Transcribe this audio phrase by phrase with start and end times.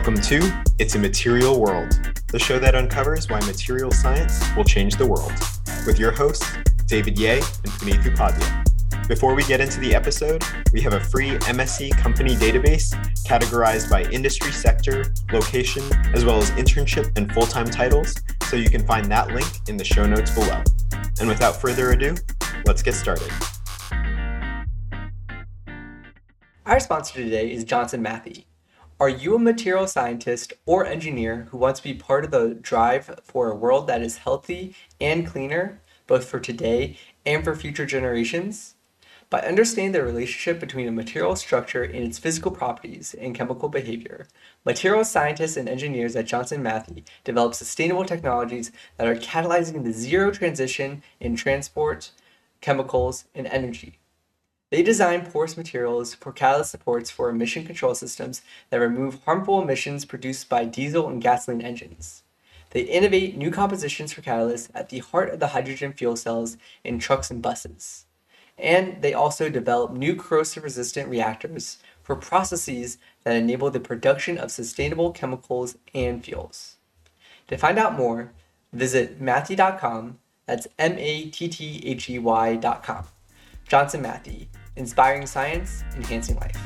[0.00, 1.92] Welcome to It's a Material World,
[2.28, 5.30] the show that uncovers why material science will change the world,
[5.86, 9.06] with your hosts, David Ye and Puneet Upadhyay.
[9.08, 10.42] Before we get into the episode,
[10.72, 12.94] we have a free MSc company database
[13.26, 15.04] categorized by industry sector,
[15.34, 15.82] location,
[16.14, 19.76] as well as internship and full time titles, so you can find that link in
[19.76, 20.62] the show notes below.
[21.20, 22.16] And without further ado,
[22.64, 23.30] let's get started.
[26.64, 28.46] Our sponsor today is Johnson Matthey.
[29.00, 33.18] Are you a material scientist or engineer who wants to be part of the drive
[33.24, 38.74] for a world that is healthy and cleaner, both for today and for future generations?
[39.30, 44.28] By understanding the relationship between a material structure and its physical properties and chemical behavior,
[44.66, 50.30] material scientists and engineers at Johnson Matthey develop sustainable technologies that are catalyzing the zero
[50.30, 52.10] transition in transport,
[52.60, 53.99] chemicals, and energy.
[54.70, 60.04] They design porous materials for catalyst supports for emission control systems that remove harmful emissions
[60.04, 62.22] produced by diesel and gasoline engines.
[62.70, 67.00] They innovate new compositions for catalysts at the heart of the hydrogen fuel cells in
[67.00, 68.06] trucks and buses.
[68.56, 74.52] And they also develop new corrosive resistant reactors for processes that enable the production of
[74.52, 76.76] sustainable chemicals and fuels.
[77.48, 78.30] To find out more,
[78.72, 80.18] visit matthey.com.
[80.46, 83.04] That's M A T T H E Y.com.
[83.66, 86.56] Johnson Matthey, inspiring science, enhancing life.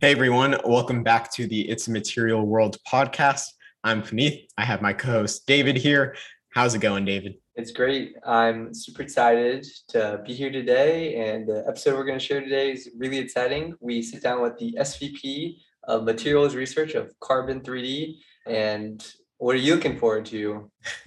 [0.00, 3.44] Hey everyone, welcome back to the It's a Material World podcast.
[3.82, 4.48] I'm Puneet.
[4.58, 6.14] I have my co-host David here.
[6.50, 7.34] How's it going, David?
[7.54, 8.14] It's great.
[8.26, 12.72] I'm super excited to be here today, and the episode we're going to share today
[12.72, 13.74] is really exciting.
[13.80, 19.04] We sit down with the SVP of Materials Research of Carbon 3D, and
[19.38, 20.70] what are you looking forward to?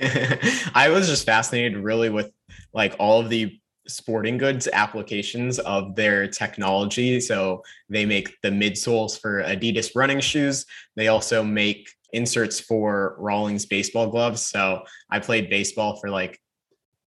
[0.76, 2.32] I was just fascinated really with
[2.74, 7.20] like all of the sporting goods applications of their technology.
[7.20, 10.66] So they make the midsoles for Adidas running shoes.
[10.96, 14.46] They also make inserts for Rawlings baseball gloves.
[14.46, 16.40] So I played baseball for like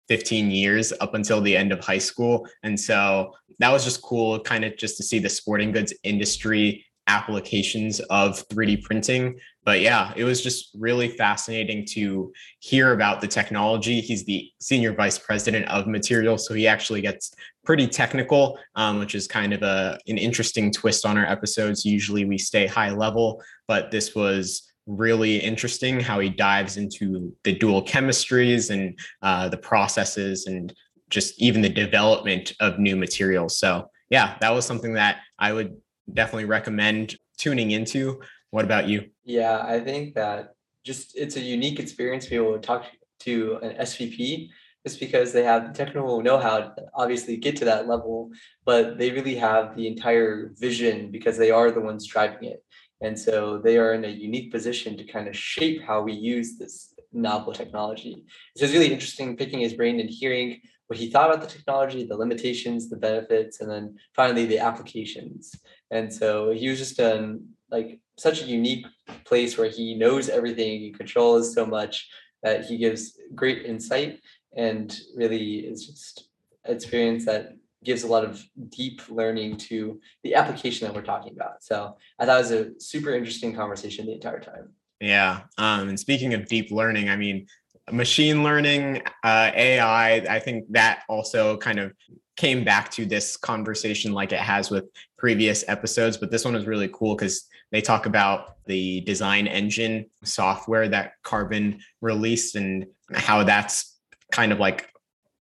[0.08, 2.47] 15 years up until the end of high school.
[2.63, 6.85] And so that was just cool, kind of just to see the sporting goods industry
[7.09, 9.38] applications of 3D printing.
[9.66, 14.00] But yeah, it was just really fascinating to hear about the technology.
[14.00, 17.34] He's the senior vice president of materials, so he actually gets
[17.66, 21.84] pretty technical, um, which is kind of a an interesting twist on our episodes.
[21.84, 27.53] Usually we stay high level, but this was really interesting how he dives into the
[27.53, 30.74] dual chemistries and uh, the processes and
[31.09, 33.58] just even the development of new materials.
[33.58, 35.76] So yeah, that was something that I would
[36.14, 38.22] definitely recommend tuning into.
[38.52, 39.09] What about you?
[39.24, 40.53] Yeah, I think that
[40.86, 42.86] just it's a unique experience to be able to talk
[43.22, 44.50] to an SVP
[44.86, 48.31] just because they have the technical know-how to obviously get to that level,
[48.66, 52.64] but they really have the entire vision because they are the ones driving it.
[53.02, 56.58] And so they are in a unique position to kind of shape how we use
[56.58, 58.26] this novel technology.
[58.56, 62.06] So it's really interesting picking his brain and hearing what he thought about the technology,
[62.06, 65.56] the limitations, the benefits, and then finally the applications.
[65.92, 68.86] And so he was just um like such a unique
[69.26, 72.10] place where he knows everything, he controls so much
[72.44, 74.20] that he gives great insight
[74.56, 76.30] and really is just
[76.66, 81.64] experience that gives a lot of deep learning to the application that we're talking about.
[81.64, 84.74] So I thought it was a super interesting conversation the entire time.
[85.00, 85.42] Yeah.
[85.58, 87.48] Um, and speaking of deep learning, I mean,
[87.92, 91.94] machine learning, uh, AI, I think that also kind of
[92.38, 94.86] came back to this conversation like it has with
[95.18, 100.06] previous episodes, but this one was really cool because they talk about the design engine
[100.24, 103.98] software that Carbon released and how that's
[104.32, 104.90] kind of like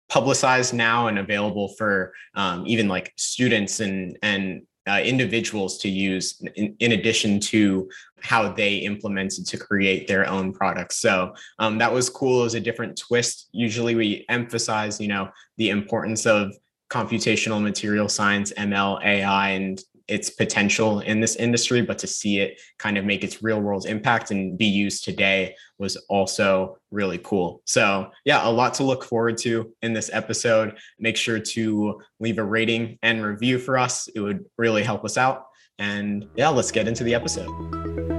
[0.09, 6.41] publicized now and available for um, even like students and and uh, individuals to use
[6.55, 7.89] in, in, addition to
[8.21, 10.97] how they implemented to create their own products.
[10.97, 12.41] So um, that was cool.
[12.41, 13.49] It was a different twist.
[13.51, 16.53] Usually we emphasize, you know, the importance of
[16.89, 19.79] computational material science, ML, AI, and
[20.09, 23.85] its potential in this industry, but to see it kind of make its real world
[23.85, 27.61] impact and be used today was also really cool.
[27.65, 30.77] So, yeah, a lot to look forward to in this episode.
[30.99, 35.17] Make sure to leave a rating and review for us, it would really help us
[35.17, 35.45] out.
[35.77, 38.18] And yeah, let's get into the episode.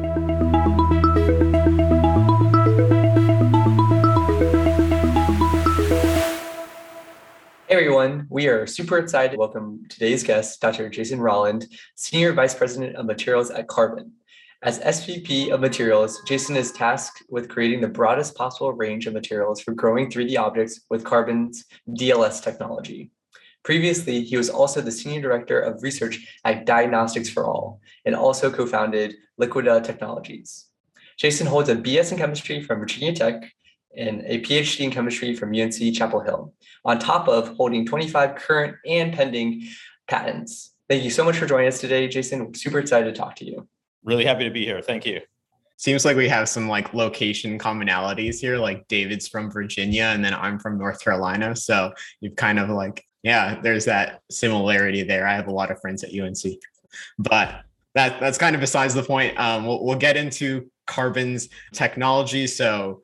[7.70, 10.88] Hey everyone, we are super excited to welcome today's guest, Dr.
[10.88, 14.10] Jason Rolland, Senior Vice President of Materials at Carbon.
[14.64, 19.60] As SVP of Materials, Jason is tasked with creating the broadest possible range of materials
[19.60, 23.12] for growing 3D objects with Carbon's DLS technology.
[23.62, 28.50] Previously, he was also the Senior Director of Research at Diagnostics for All and also
[28.50, 30.66] co founded Liquidia Technologies.
[31.18, 33.44] Jason holds a BS in chemistry from Virginia Tech
[33.96, 36.52] and a PhD in chemistry from UNC Chapel Hill,
[36.84, 39.66] on top of holding 25 current and pending
[40.08, 40.74] patents.
[40.88, 42.52] Thank you so much for joining us today, Jason.
[42.54, 43.68] Super excited to talk to you.
[44.02, 44.82] Really happy to be here.
[44.82, 45.20] Thank you.
[45.76, 48.58] Seems like we have some like location commonalities here.
[48.58, 51.56] Like David's from Virginia and then I'm from North Carolina.
[51.56, 55.26] So you've kind of like, yeah, there's that similarity there.
[55.26, 56.60] I have a lot of friends at UNC,
[57.18, 57.62] but
[57.94, 59.38] that that's kind of besides the point.
[59.38, 62.46] Um, we'll, we'll get into Carbon's technology.
[62.46, 63.00] So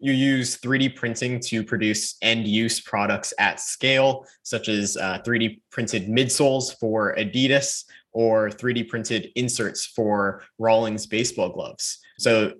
[0.00, 5.60] you use 3D printing to produce end use products at scale, such as uh, 3D
[5.70, 11.98] printed midsoles for Adidas or 3D printed inserts for Rawlings baseball gloves.
[12.18, 12.54] So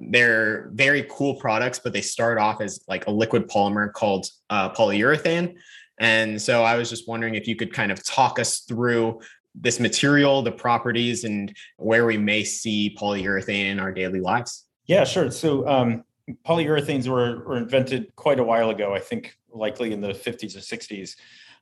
[0.00, 4.70] they're very cool products, but they start off as like a liquid polymer called uh,
[4.70, 5.54] polyurethane.
[5.98, 9.20] And so I was just wondering if you could kind of talk us through
[9.54, 14.64] this material, the properties, and where we may see polyurethane in our daily lives.
[14.86, 15.30] Yeah, sure.
[15.30, 16.04] So um,
[16.46, 20.60] polyurethanes were, were invented quite a while ago, I think likely in the 50s or
[20.60, 21.16] 60s.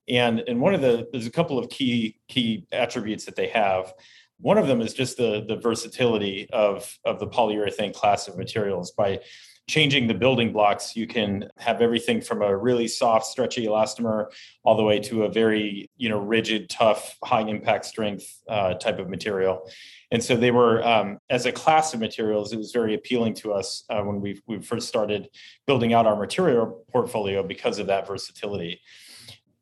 [0.08, 3.92] And, and one of the, there's a couple of key, key attributes that they have.
[4.40, 8.90] One of them is just the, the versatility of, of the polyurethane class of materials.
[8.90, 9.20] By
[9.68, 14.26] changing the building blocks, you can have everything from a really soft, stretchy elastomer
[14.64, 18.98] all the way to a very, you know, rigid, tough, high impact strength uh, type
[18.98, 19.68] of material.
[20.10, 23.52] And so they were, um, as a class of materials, it was very appealing to
[23.52, 25.28] us uh, when we we first started
[25.66, 28.80] building out our material portfolio because of that versatility.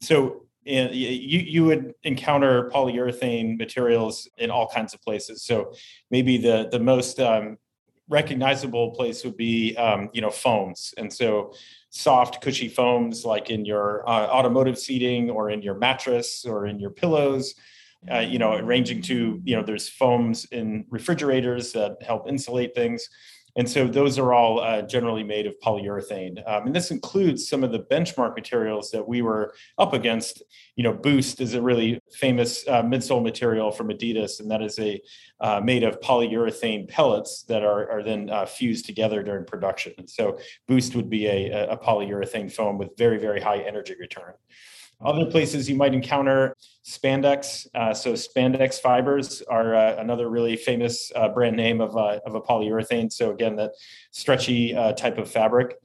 [0.00, 5.44] So you you would encounter polyurethane materials in all kinds of places.
[5.44, 5.72] So
[6.10, 7.56] maybe the the most um,
[8.10, 11.54] recognizable place would be um, you know foams and so
[11.90, 16.78] soft cushy foams like in your uh, automotive seating or in your mattress or in
[16.78, 17.54] your pillows
[18.12, 23.08] uh, you know ranging to you know there's foams in refrigerators that help insulate things
[23.56, 26.38] and so those are all uh, generally made of polyurethane.
[26.48, 30.42] Um, and this includes some of the benchmark materials that we were up against.
[30.76, 34.78] You know, Boost is a really famous uh, midsole material from Adidas, and that is
[34.78, 35.00] a
[35.40, 39.92] uh, made of polyurethane pellets that are, are then uh, fused together during production.
[39.98, 40.38] And so
[40.68, 44.34] Boost would be a, a polyurethane foam with very, very high energy return.
[45.02, 46.54] Other places you might encounter
[46.84, 47.66] spandex.
[47.74, 52.34] Uh, so spandex fibers are uh, another really famous uh, brand name of, uh, of
[52.34, 53.10] a polyurethane.
[53.10, 53.72] So again, that
[54.10, 55.76] stretchy uh, type of fabric.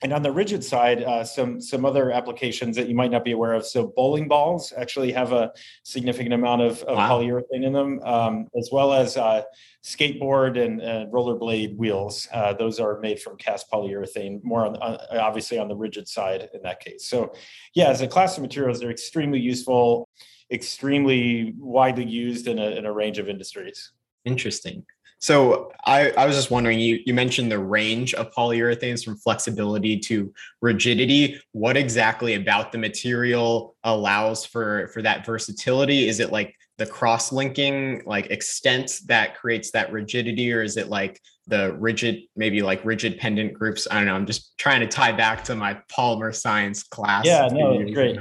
[0.00, 3.32] And on the rigid side, uh, some some other applications that you might not be
[3.32, 3.66] aware of.
[3.66, 5.50] So bowling balls actually have a
[5.82, 7.10] significant amount of, of wow.
[7.10, 9.42] polyurethane in them, um, as well as uh,
[9.82, 12.28] skateboard and, and rollerblade wheels.
[12.32, 16.48] Uh, those are made from cast polyurethane, more on, on, obviously on the rigid side
[16.54, 17.06] in that case.
[17.06, 17.32] So,
[17.74, 20.08] yeah, as a class of materials, they're extremely useful,
[20.52, 23.90] extremely widely used in a, in a range of industries.
[24.24, 24.84] Interesting.
[25.20, 29.98] So I, I was just wondering, you, you mentioned the range of polyurethanes from flexibility
[30.00, 31.40] to rigidity.
[31.52, 36.08] What exactly about the material allows for, for that versatility?
[36.08, 41.20] Is it like the cross-linking like extent that creates that rigidity, or is it like
[41.48, 43.88] the rigid, maybe like rigid pendant groups?
[43.90, 44.14] I don't know.
[44.14, 47.26] I'm just trying to tie back to my polymer science class.
[47.26, 48.20] Yeah, no, great.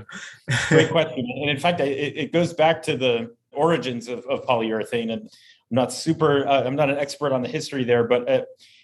[0.70, 1.20] great question.
[1.42, 5.30] And in fact, it, it goes back to the origins of, of polyurethane and
[5.70, 6.48] not super.
[6.48, 8.42] Uh, I'm not an expert on the history there, but uh,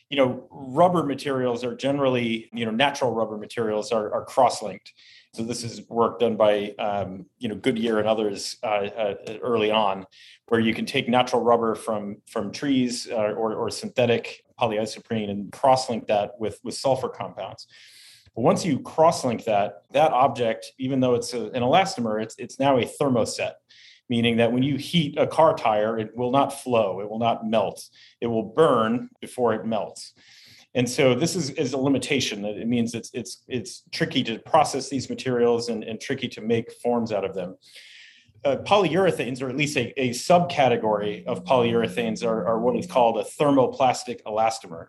[0.09, 4.93] you know, rubber materials are generally, you know, natural rubber materials are, are cross-linked.
[5.33, 9.71] So this is work done by, um, you know, Goodyear and others uh, uh, early
[9.71, 10.05] on,
[10.49, 15.51] where you can take natural rubber from from trees uh, or, or synthetic polyisoprene and
[15.51, 17.65] cross-link that with with sulfur compounds.
[18.35, 22.59] But once you cross-link that, that object, even though it's a, an elastomer, it's it's
[22.59, 23.53] now a thermoset
[24.09, 27.45] meaning that when you heat a car tire, it will not flow, it will not
[27.45, 27.89] melt,
[28.21, 30.13] it will burn before it melts.
[30.75, 32.41] And so this is, is a limitation.
[32.41, 36.41] that It means it's it's it's tricky to process these materials and, and tricky to
[36.41, 37.57] make forms out of them.
[38.43, 43.17] Uh, polyurethanes, or at least a, a subcategory of polyurethanes, are, are what is called
[43.17, 44.87] a thermoplastic elastomer,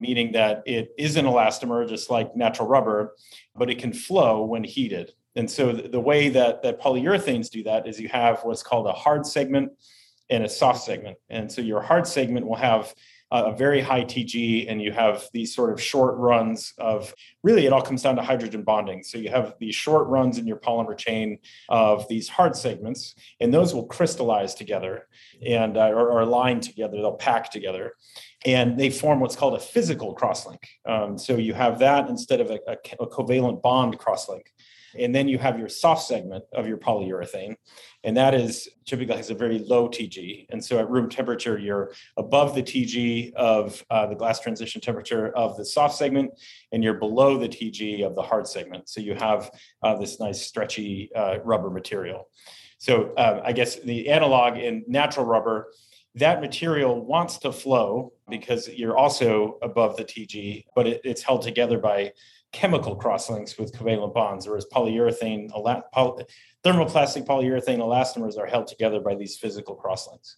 [0.00, 3.14] meaning that it is an elastomer just like natural rubber,
[3.54, 5.12] but it can flow when heated.
[5.36, 8.92] And so the way that, that polyurethanes do that is you have what's called a
[8.92, 9.72] hard segment
[10.30, 11.18] and a soft segment.
[11.28, 12.94] And so your hard segment will have
[13.30, 17.12] a very high TG, and you have these sort of short runs of
[17.42, 19.02] really it all comes down to hydrogen bonding.
[19.02, 21.38] So you have these short runs in your polymer chain
[21.68, 25.08] of these hard segments, and those will crystallize together
[25.44, 26.96] and uh, or, or align together.
[26.96, 27.94] They'll pack together,
[28.44, 30.62] and they form what's called a physical crosslink.
[30.86, 34.42] Um, so you have that instead of a, a, a covalent bond crosslink.
[34.98, 37.56] And then you have your soft segment of your polyurethane,
[38.04, 40.46] and that is typically has a very low TG.
[40.50, 45.28] And so at room temperature, you're above the TG of uh, the glass transition temperature
[45.36, 46.32] of the soft segment,
[46.72, 48.88] and you're below the TG of the hard segment.
[48.88, 49.50] So you have
[49.82, 52.28] uh, this nice stretchy uh, rubber material.
[52.78, 55.68] So uh, I guess the analog in natural rubber
[56.16, 61.42] that material wants to flow because you're also above the TG, but it, it's held
[61.42, 62.12] together by
[62.54, 65.50] chemical crosslinks with covalent bonds, whereas polyurethane,
[65.92, 66.24] poly,
[66.64, 70.36] thermoplastic polyurethane elastomers are held together by these physical crosslinks.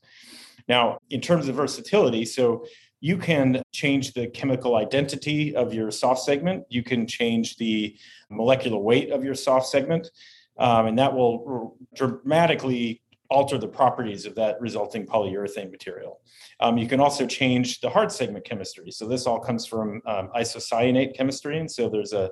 [0.67, 2.65] Now, in terms of versatility, so
[3.01, 7.97] you can change the chemical identity of your soft segment, you can change the
[8.31, 10.11] molecular weight of your soft segment,
[10.59, 16.21] um, and that will dramatically alter the properties of that resulting polyurethane material.
[16.61, 18.91] Um, you can also change the hard segment chemistry.
[18.91, 21.59] So this all comes from um, isocyanate chemistry.
[21.59, 22.31] And so there's a,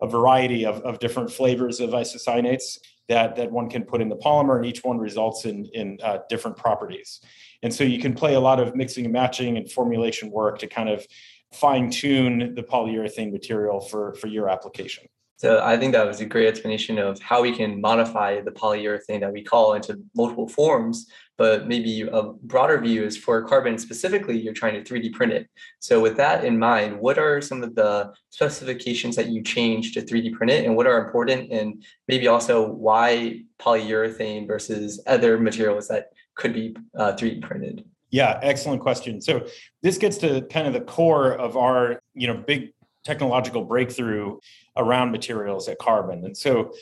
[0.00, 4.16] a variety of, of different flavors of isocyanates that, that one can put in the
[4.16, 7.20] polymer and each one results in, in uh, different properties.
[7.62, 10.66] And so you can play a lot of mixing and matching and formulation work to
[10.66, 11.06] kind of
[11.52, 15.04] fine tune the polyurethane material for, for your application.
[15.42, 19.18] So I think that was a great explanation of how we can modify the polyurethane
[19.22, 21.08] that we call into multiple forms.
[21.36, 25.48] But maybe a broader view is for carbon specifically, you're trying to 3D print it.
[25.80, 30.02] So with that in mind, what are some of the specifications that you change to
[30.02, 31.50] 3D print it and what are important?
[31.50, 37.84] And maybe also why polyurethane versus other materials that could be uh, 3D printed?
[38.10, 39.20] Yeah, excellent question.
[39.20, 39.44] So
[39.82, 44.38] this gets to kind of the core of our, you know, big technological breakthrough
[44.76, 46.24] around materials at carbon.
[46.24, 46.72] And so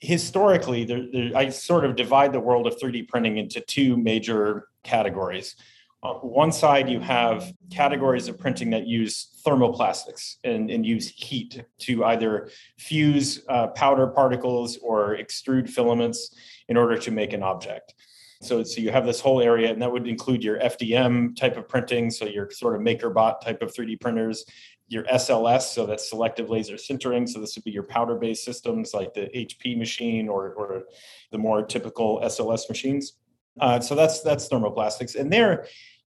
[0.00, 4.68] historically, there, there, I sort of divide the world of 3D printing into two major
[4.82, 5.56] categories.
[6.02, 11.62] On one side, you have categories of printing that use thermoplastics and, and use heat
[11.80, 16.34] to either fuse uh, powder particles or extrude filaments
[16.68, 17.94] in order to make an object.
[18.42, 21.68] So, so you have this whole area, and that would include your FDM type of
[21.68, 24.46] printing, so your sort of MakerBot type of 3D printers,
[24.90, 27.28] your SLS, so that's selective laser sintering.
[27.28, 30.82] So this would be your powder-based systems like the HP machine or, or
[31.30, 33.14] the more typical SLS machines.
[33.60, 35.66] Uh, so that's that's thermoplastics, and there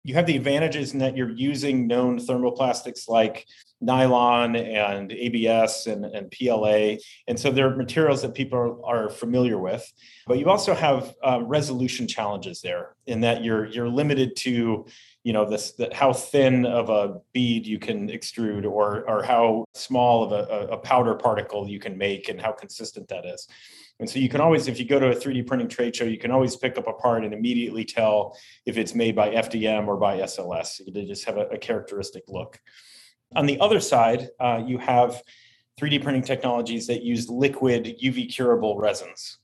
[0.05, 3.47] you have the advantages in that you're using known thermoplastics like
[3.81, 6.97] nylon and ABS and, and PLA.
[7.29, 9.91] And so they're materials that people are, are familiar with.
[10.27, 14.87] But you also have uh, resolution challenges there in that you're you're limited to
[15.25, 19.65] you know this that how thin of a bead you can extrude or or how
[19.75, 23.49] small of a, a powder particle you can make and how consistent that is.
[24.01, 26.19] And so you can always if you go to a 3d printing trade show you
[26.19, 29.97] can always pick up a part and immediately tell if it's made by fdm or
[29.97, 32.61] by sls they just have a, a characteristic look.
[33.35, 35.21] On the other side uh, you have
[35.81, 39.39] 3d printing technologies that use liquid uv curable resins.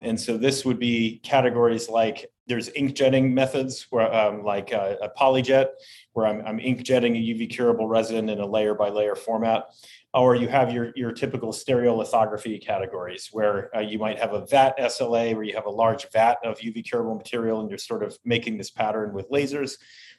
[0.00, 4.96] And so this would be categories like there's ink jetting methods where um, like a,
[5.02, 5.68] a, polyjet
[6.14, 9.66] where I'm, I'm ink jetting a UV curable resin in a layer by layer format.
[10.14, 14.78] Or you have your, your typical stereolithography categories where uh, you might have a vat
[14.78, 18.18] SLA where you have a large vat of UV curable material and you're sort of
[18.24, 19.74] making this pattern with lasers.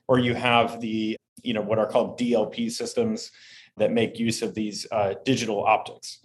[0.07, 3.31] Or you have the, you know, what are called DLP systems
[3.77, 6.19] that make use of these uh, digital optics.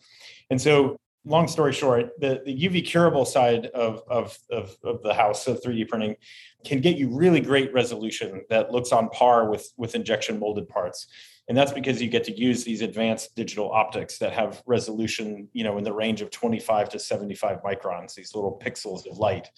[0.51, 5.15] And so long story short, the, the UV curable side of, of, of, of, the
[5.15, 6.17] house of 3D printing
[6.65, 11.07] can get you really great resolution that looks on par with, with injection molded parts.
[11.49, 15.65] And that's because you get to use these advanced digital optics that have resolution, you
[15.65, 19.51] know, in the range of 25 to 75 microns, these little pixels of light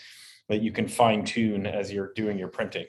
[0.48, 2.86] that you can fine tune as you're doing your printing.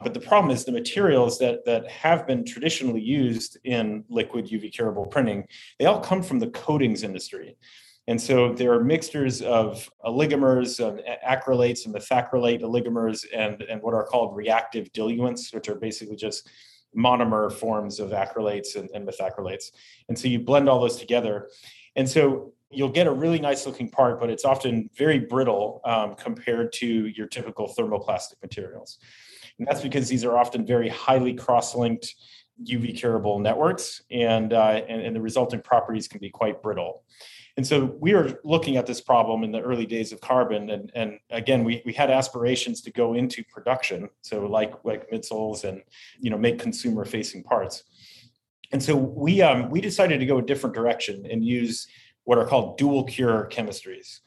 [0.00, 4.72] But the problem is the materials that, that have been traditionally used in liquid UV
[4.72, 5.46] curable printing,
[5.78, 7.56] they all come from the coatings industry.
[8.08, 13.94] And so there are mixtures of oligomers, of acrylates and methacrylate oligomers, and, and what
[13.94, 16.48] are called reactive diluents, which are basically just
[16.96, 19.72] monomer forms of acrylates and, and methacrylates.
[20.08, 21.48] And so you blend all those together.
[21.96, 26.14] And so you'll get a really nice looking part, but it's often very brittle um,
[26.14, 28.98] compared to your typical thermoplastic materials.
[29.58, 32.14] And that's because these are often very highly cross linked
[32.62, 37.04] UV curable networks, and, uh, and, and the resulting properties can be quite brittle.
[37.56, 40.92] And so we were looking at this problem in the early days of carbon, and,
[40.94, 45.82] and again, we, we had aspirations to go into production, so like like midsoles and
[46.20, 47.84] you know make consumer facing parts.
[48.72, 51.86] And so we um, we decided to go a different direction and use
[52.24, 54.20] what are called dual cure chemistries.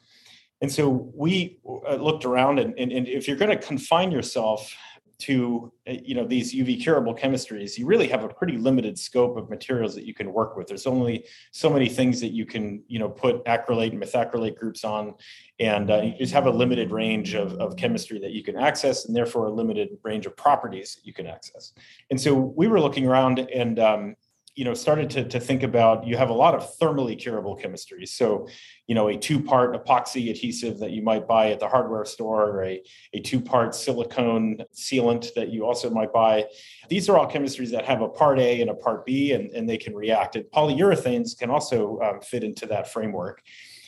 [0.62, 1.58] And so we
[1.88, 4.74] uh, looked around, and, and, and if you're going to confine yourself
[5.20, 9.36] to uh, you know these UV curable chemistries, you really have a pretty limited scope
[9.36, 10.66] of materials that you can work with.
[10.66, 14.84] There's only so many things that you can you know put acrylate and methacrylate groups
[14.84, 15.14] on,
[15.58, 19.06] and uh, you just have a limited range of, of chemistry that you can access,
[19.06, 21.72] and therefore a limited range of properties that you can access.
[22.10, 24.16] And so we were looking around, and um,
[24.54, 28.08] you know started to, to think about you have a lot of thermally curable chemistries
[28.08, 28.48] so
[28.86, 32.50] you know a two part epoxy adhesive that you might buy at the hardware store
[32.50, 36.44] or a, a two part silicone sealant that you also might buy.
[36.88, 39.68] These are all chemistries that have a part a and a part b and, and
[39.68, 40.36] they can react.
[40.36, 43.42] And polyurethanes can also um, fit into that framework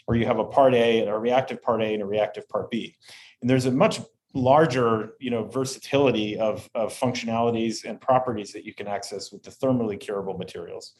[0.06, 2.70] where you have a part a and a reactive part a and a reactive part
[2.70, 2.96] b.
[3.40, 4.00] And there's a much
[4.34, 9.50] larger you know versatility of, of functionalities and properties that you can access with the
[9.50, 10.94] thermally curable materials.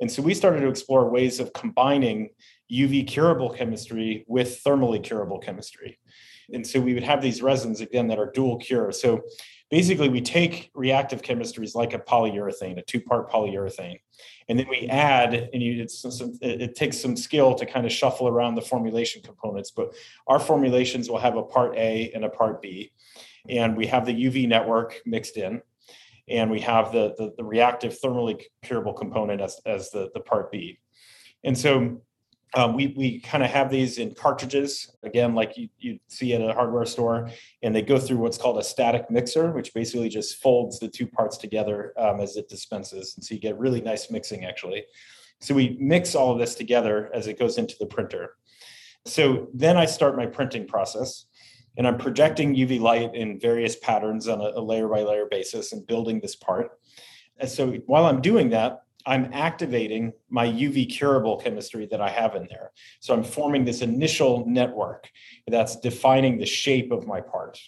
[0.00, 2.30] And so we started to explore ways of combining
[2.72, 5.98] uv curable chemistry with thermally curable chemistry.
[6.52, 8.92] And so we would have these resins again that are dual cure.
[8.92, 9.22] So
[9.70, 14.00] basically we take reactive chemistries like a polyurethane a two part polyurethane
[14.48, 15.92] and then we add and you it,
[16.42, 19.94] it, takes some skill to kind of shuffle around the formulation components but
[20.26, 22.92] our formulations will have a part a and a part b.
[23.48, 25.62] And we have the uv network mixed in.
[26.28, 30.50] And we have the the, the reactive thermally curable component as, as the, the part
[30.50, 30.78] b.
[31.42, 32.00] And so
[32.54, 36.40] um, we we kind of have these in cartridges again, like you you see at
[36.40, 37.30] a hardware store,
[37.62, 41.06] and they go through what's called a static mixer, which basically just folds the two
[41.06, 44.84] parts together um, as it dispenses, and so you get really nice mixing actually.
[45.40, 48.36] So we mix all of this together as it goes into the printer.
[49.04, 51.26] So then I start my printing process,
[51.76, 55.72] and I'm projecting UV light in various patterns on a, a layer by layer basis
[55.72, 56.78] and building this part.
[57.38, 62.34] And so while I'm doing that, I'm activating my UV curable chemistry that I have
[62.34, 62.72] in there.
[63.00, 65.10] So I'm forming this initial network
[65.46, 67.58] that's defining the shape of my part.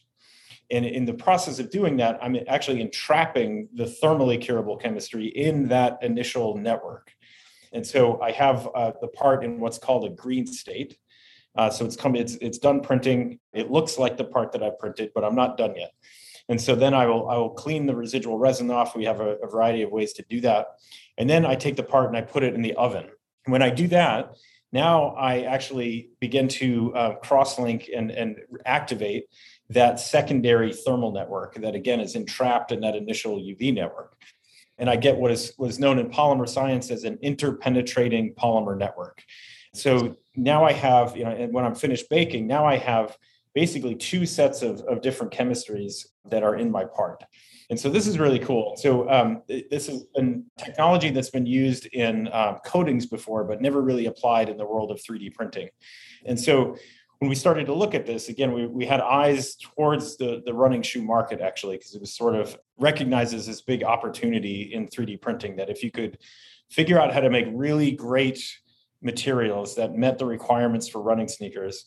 [0.70, 5.68] And in the process of doing that, I'm actually entrapping the thermally curable chemistry in
[5.68, 7.12] that initial network.
[7.72, 10.96] And so I have uh, the part in what's called a green state.
[11.56, 13.38] Uh, so it's come, it's it's done printing.
[13.52, 15.92] It looks like the part that I printed, but I'm not done yet.
[16.48, 18.96] And so then I will I will clean the residual resin off.
[18.96, 20.76] We have a, a variety of ways to do that.
[21.18, 23.08] And then I take the part and I put it in the oven.
[23.46, 24.36] when I do that,
[24.72, 29.24] now I actually begin to uh, cross-link and, and activate
[29.70, 34.20] that secondary thermal network that again is entrapped in that initial UV network.
[34.78, 39.22] And I get what is was known in polymer science as an interpenetrating polymer network.
[39.74, 43.16] So now I have, you know, and when I'm finished baking, now I have
[43.56, 47.24] basically two sets of, of different chemistries that are in my part.
[47.70, 48.76] And so this is really cool.
[48.76, 50.22] So um, this is a
[50.58, 54.90] technology that's been used in um, coatings before, but never really applied in the world
[54.90, 55.70] of 3D printing.
[56.26, 56.76] And so
[57.18, 60.52] when we started to look at this, again, we, we had eyes towards the, the
[60.52, 64.86] running shoe market actually, because it was sort of recognized as this big opportunity in
[64.86, 66.18] 3D printing that if you could
[66.70, 68.38] figure out how to make really great
[69.00, 71.86] materials that met the requirements for running sneakers,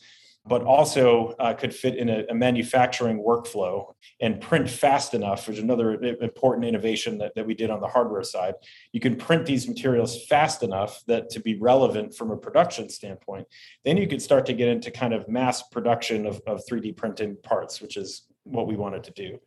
[0.49, 5.57] but also uh, could fit in a, a, manufacturing workflow and print fast enough, which
[5.57, 8.55] is another important innovation that, that we did on the hardware side.
[8.91, 13.47] You can print these materials fast enough that to be relevant from a production standpoint.
[13.85, 17.37] Then you could start to get into kind of mass production of, of 3D printing
[17.43, 19.39] parts, which is what we wanted to do.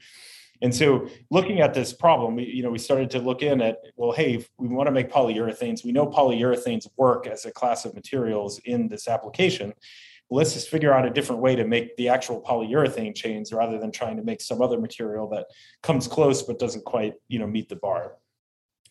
[0.63, 3.79] And so looking at this problem, we, you know, we started to look in at,
[3.97, 5.85] well, hey, we want to make polyurethanes.
[5.85, 9.73] We know polyurethanes work as a class of materials in this application
[10.33, 13.93] let's just figure out a different way to make the actual polyurethane chains rather than
[13.93, 15.47] trying to make some other material that
[15.83, 18.17] comes close but doesn't quite you know meet the bar.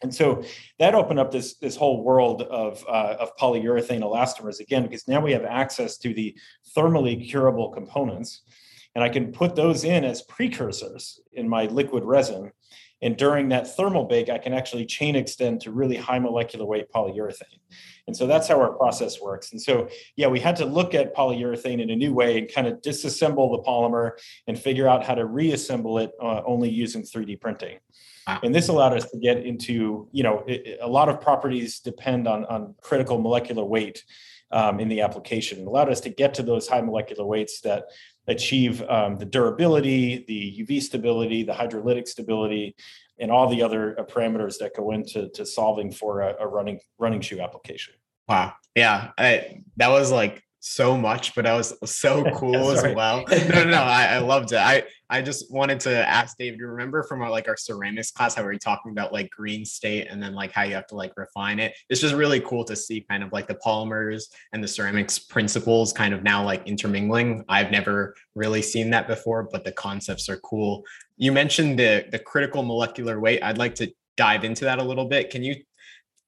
[0.04, 0.44] And so
[0.80, 5.20] that opened up this this whole world of uh, of polyurethane elastomers again because now
[5.20, 6.36] we have access to the
[6.76, 8.42] thermally curable components.
[8.94, 12.52] And i can put those in as precursors in my liquid resin
[13.02, 16.92] and during that thermal bake, I can actually chain extend to really high molecular weight
[16.92, 17.60] polyurethane.
[18.08, 19.52] And so that's how our process works.
[19.52, 22.68] And so, yeah, we had to look at polyurethane in a new way and kind
[22.68, 24.12] of disassemble the polymer
[24.48, 27.80] and figure out how to reassemble it uh, only using 3D printing.
[28.44, 32.28] And this allowed us to get into, you know, it, a lot of properties depend
[32.28, 34.04] on, on critical molecular weight
[34.52, 35.60] um, in the application.
[35.60, 37.86] It allowed us to get to those high molecular weights that
[38.28, 42.76] achieve um, the durability, the UV stability, the hydrolytic stability,
[43.20, 46.80] and all the other uh, parameters that go into to solving for a, a running
[46.98, 47.94] running shoe application.
[48.28, 48.54] Wow.
[48.76, 49.12] Yeah.
[49.18, 53.26] I, that was like so much, but that was so cool as well.
[53.30, 53.82] No, no, no.
[53.82, 54.60] I, I, loved it.
[54.60, 58.34] I, I just wanted to ask David, you remember from our, like our ceramics class,
[58.34, 60.95] how we were talking about like green state and then like how you have to
[60.95, 61.76] like refine it.
[61.89, 65.91] It's just really cool to see kind of like the polymers and the ceramics principles
[65.91, 67.43] kind of now like intermingling.
[67.50, 70.86] I've never really seen that before, but the concepts are cool.
[71.17, 73.43] You mentioned the, the critical molecular weight.
[73.43, 75.30] I'd like to dive into that a little bit.
[75.30, 75.56] Can you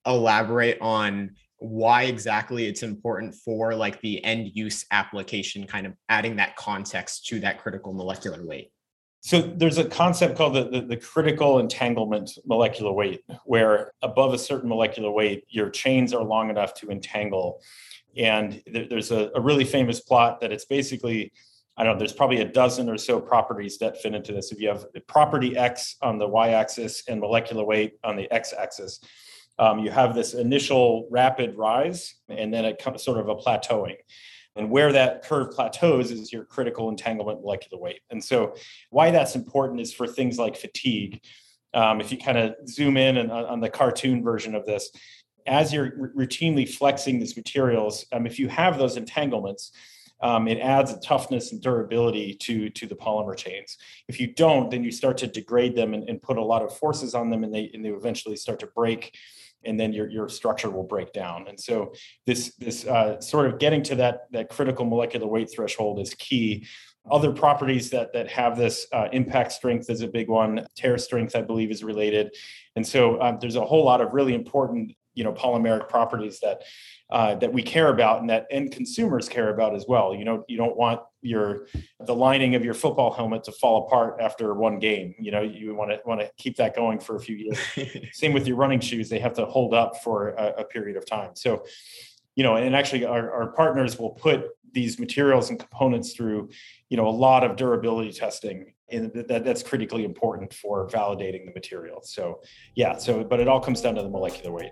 [0.06, 6.36] elaborate on why exactly it's important for like the end use application kind of adding
[6.36, 8.70] that context to that critical molecular weight
[9.22, 14.38] so there's a concept called the, the, the, critical entanglement molecular weight where above a
[14.38, 17.62] certain molecular weight your chains are long enough to entangle
[18.18, 21.32] and there, there's a, a really famous plot that it's basically
[21.78, 24.52] I don't know, there's probably a dozen or so properties that fit into this.
[24.52, 28.54] If you have property X on the y axis and molecular weight on the x
[28.56, 29.00] axis,
[29.60, 33.98] um, you have this initial rapid rise and then comes sort of a plateauing.
[34.56, 38.02] And where that curve plateaus is your critical entanglement molecular weight.
[38.12, 38.56] And so,
[38.92, 41.22] why that's important is for things like fatigue.
[41.74, 44.92] Um, if you kind of zoom in and on, the cartoon version of this,
[45.48, 49.72] as you're routinely flexing these materials, um, if you have those entanglements,
[50.22, 53.78] um, it adds a toughness and durability to to the polymer chains.
[54.08, 56.78] If you don't, then you start to degrade them and, and put a lot of
[56.78, 59.18] forces on them, and they and they eventually start to break
[59.66, 61.48] and then your, your structure will break down.
[61.48, 61.94] And so
[62.26, 66.66] this this uh, sort of getting to that that critical molecular weight threshold is key.
[67.12, 70.66] Other properties that that have this uh, impact strength is a big one.
[70.76, 72.36] Tear strength, I believe, is related.
[72.76, 76.64] And so um, there's a whole lot of really important you know polymeric properties that
[77.10, 80.16] uh, that we care about and that end consumers care about as well.
[80.16, 81.68] You know, you don't want your
[82.00, 85.14] the lining of your football helmet to fall apart after one game.
[85.20, 87.60] You know, you want to want to keep that going for a few years.
[88.14, 91.06] Same with your running shoes; they have to hold up for a, a period of
[91.06, 91.32] time.
[91.36, 91.66] So,
[92.36, 96.50] you know, and actually, our, our partners will put these materials and components through,
[96.90, 101.52] you know, a lot of durability testing and that, that's critically important for validating the
[101.54, 102.02] material.
[102.04, 102.42] So
[102.76, 104.72] yeah, so but it all comes down to the molecular weight.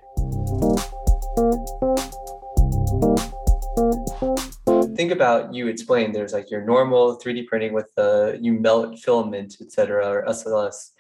[5.02, 9.56] think about you explained there's like your normal 3D printing with the you melt filament,
[9.60, 10.92] etc., or SLS.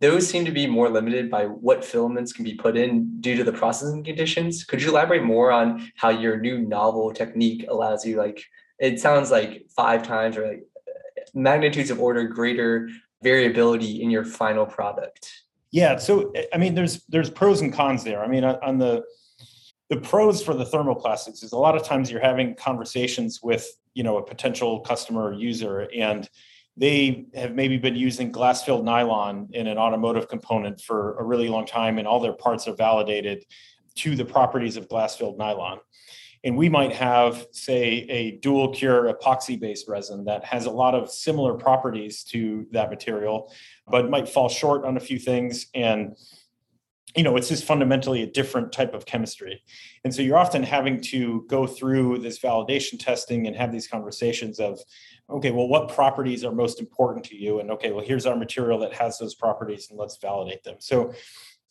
[0.00, 3.44] Those seem to be more limited by what filaments can be put in due to
[3.44, 4.64] the processing conditions.
[4.64, 8.42] Could you elaborate more on how your new novel technique allows you like
[8.78, 10.62] it sounds like five times or like
[11.34, 12.88] magnitudes of order greater
[13.22, 15.30] variability in your final product?
[15.70, 18.22] Yeah, so eh, I mean, there's there's pros and cons there.
[18.24, 19.04] I mean, on the
[19.90, 24.02] the pros for the thermoplastics is a lot of times you're having conversations with you
[24.02, 26.28] know a potential customer or user and
[26.76, 31.48] they have maybe been using glass filled nylon in an automotive component for a really
[31.48, 33.44] long time and all their parts are validated
[33.96, 35.80] to the properties of glass filled nylon
[36.44, 40.94] and we might have say a dual cure epoxy based resin that has a lot
[40.94, 43.52] of similar properties to that material
[43.86, 45.66] but might fall short on a few things.
[45.74, 46.16] And
[47.16, 49.62] you know it's just fundamentally a different type of chemistry.
[50.04, 54.60] And so you're often having to go through this validation testing and have these conversations
[54.60, 54.78] of
[55.28, 57.60] okay well what properties are most important to you?
[57.60, 60.76] And okay well here's our material that has those properties and let's validate them.
[60.78, 61.12] So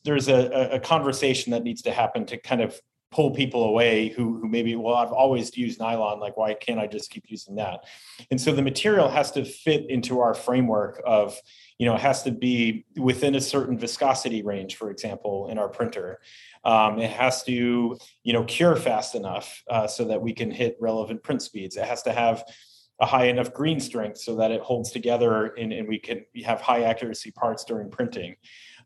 [0.04, 2.80] there's a, a conversation that needs to happen to kind of
[3.12, 6.86] pull people away who, who maybe well i've always used nylon like why can't i
[6.86, 7.86] just keep using that?
[8.32, 11.40] And so the material has to fit into our framework of
[11.78, 15.70] you know it has to be within a certain viscosity range for example in our
[15.70, 16.20] printer.
[16.64, 20.78] Um, it has to you know cure fast enough uh, so that we can hit
[20.80, 21.78] relevant print speeds.
[21.78, 22.44] It has to have
[23.02, 26.60] a high enough green strength so that it holds together and, and we can have
[26.60, 28.36] high accuracy parts during printing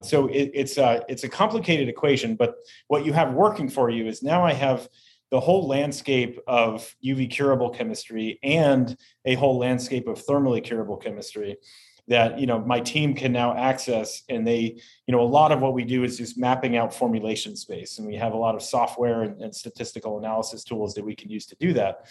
[0.03, 2.55] so it, it's a it's a complicated equation, but
[2.87, 4.87] what you have working for you is now I have
[5.31, 11.57] the whole landscape of UV curable chemistry and a whole landscape of thermally curable chemistry
[12.07, 14.23] that you know my team can now access.
[14.29, 17.55] And they you know a lot of what we do is just mapping out formulation
[17.55, 17.97] space.
[17.97, 21.29] And we have a lot of software and, and statistical analysis tools that we can
[21.29, 22.07] use to do that.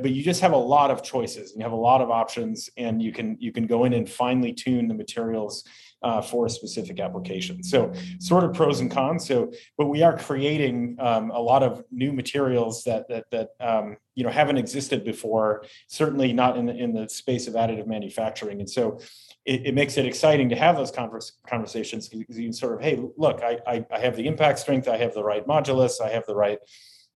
[0.00, 2.68] But you just have a lot of choices and you have a lot of options.
[2.76, 5.64] And you can you can go in and finely tune the materials
[6.04, 7.62] uh, for a specific application.
[7.64, 9.26] So sort of pros and cons.
[9.26, 13.96] So but we are creating um, a lot of new materials that that that um,
[14.14, 18.60] you know haven't existed before certainly not in the, in the space of additive manufacturing.
[18.60, 19.00] And so
[19.46, 22.80] it, it makes it exciting to have those converse, conversations because you can sort of
[22.80, 26.08] hey look I, I i have the impact strength i have the right modulus i
[26.08, 26.58] have the right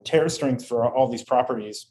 [0.04, 1.86] tear strength for all these properties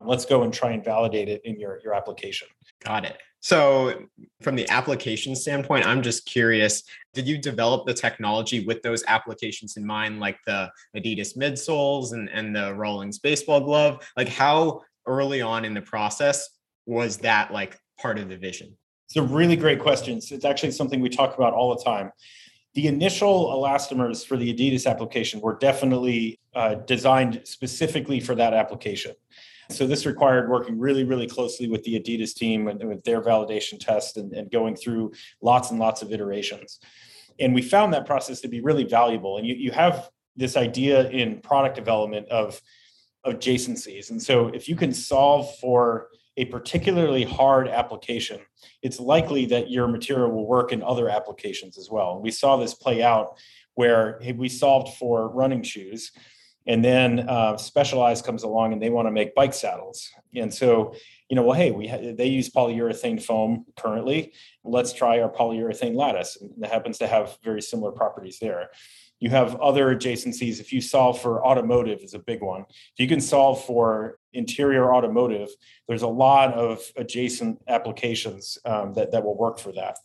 [0.00, 2.48] let's go and try and validate it in your your application
[2.84, 4.08] got it So,
[4.42, 6.82] from the application standpoint, I'm just curious
[7.14, 12.28] did you develop the technology with those applications in mind, like the Adidas midsoles and,
[12.28, 14.04] and the Rawlings baseball glove?
[14.16, 16.48] Like, how early on in the process
[16.86, 18.76] was that like part of the vision?
[19.06, 20.18] It's a really great question.
[20.18, 22.10] It's actually something we talk about all the time.
[22.74, 29.14] The initial elastomers for the Adidas application were definitely uh, designed specifically for that application.
[29.70, 33.78] So this required working really, really closely with the Adidas team and with their validation
[33.78, 36.78] test and, and going through lots and lots of iterations.
[37.38, 39.38] And we found that process to be really valuable.
[39.38, 42.60] And you, you have this idea in product development of
[43.26, 44.10] adjacencies.
[44.10, 48.40] And so if you can solve for a particularly hard application,
[48.82, 52.14] it's likely that your material will work in other applications as well.
[52.14, 53.38] And we saw this play out
[53.74, 56.12] where we solved for running shoes
[56.66, 60.10] and then uh, specialized comes along and they want to make bike saddles.
[60.34, 60.94] And so
[61.28, 64.32] you know well hey we ha- they use polyurethane foam currently.
[64.64, 66.36] Let's try our polyurethane lattice.
[66.40, 68.70] And it happens to have very similar properties there.
[69.18, 70.60] You have other adjacencies.
[70.60, 72.66] If you solve for automotive is a big one.
[72.68, 75.48] If you can solve for interior automotive
[75.88, 79.98] there's a lot of adjacent applications um, that, that will work for that.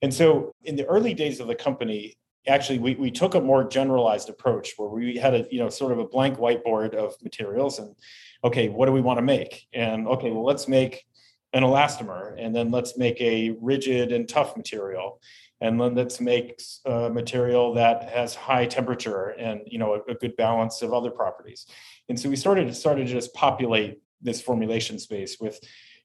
[0.00, 3.64] And so in the early days of the company actually we, we took a more
[3.64, 7.78] generalized approach where we had a you know sort of a blank whiteboard of materials
[7.78, 7.94] and
[8.42, 9.66] okay what do we want to make?
[9.72, 11.04] And okay well let's make
[11.52, 15.20] an elastomer and then let's make a rigid and tough material.
[15.60, 20.14] And then let's make a material that has high temperature and you know a, a
[20.14, 21.66] good balance of other properties.
[22.08, 25.60] And so we started started to just populate this formulation space with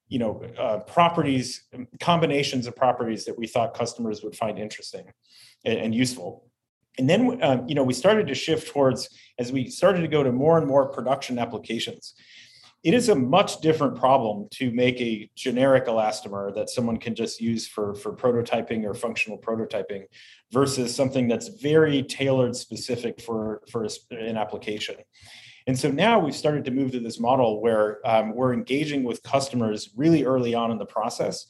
[0.09, 1.63] you know uh, properties
[1.99, 5.05] combinations of properties that we thought customers would find interesting
[5.65, 6.45] and, and useful.
[6.97, 10.23] And then um, you know we started to shift towards as we started to go
[10.23, 12.15] to more and more production applications
[12.83, 17.41] it is a much different problem to make a generic elastomer that someone can just
[17.41, 20.05] use for, for prototyping or functional prototyping
[20.51, 24.95] versus something that's very tailored specific for, for an application
[25.67, 29.21] and so now we've started to move to this model where um, we're engaging with
[29.23, 31.45] customers really early on in the process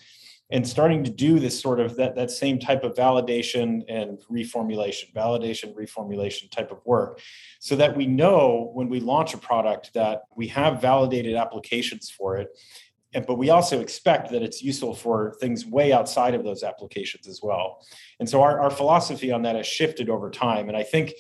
[0.52, 5.14] and starting to do this sort of that, that same type of validation and reformulation,
[5.14, 7.22] validation, reformulation type of work,
[7.60, 12.38] so that we know when we launch a product that we have validated applications for
[12.38, 12.50] it.
[13.14, 17.28] And, but we also expect that it's useful for things way outside of those applications
[17.28, 17.86] as well.
[18.20, 20.68] And so our, our philosophy on that has shifted over time.
[20.68, 21.14] And I think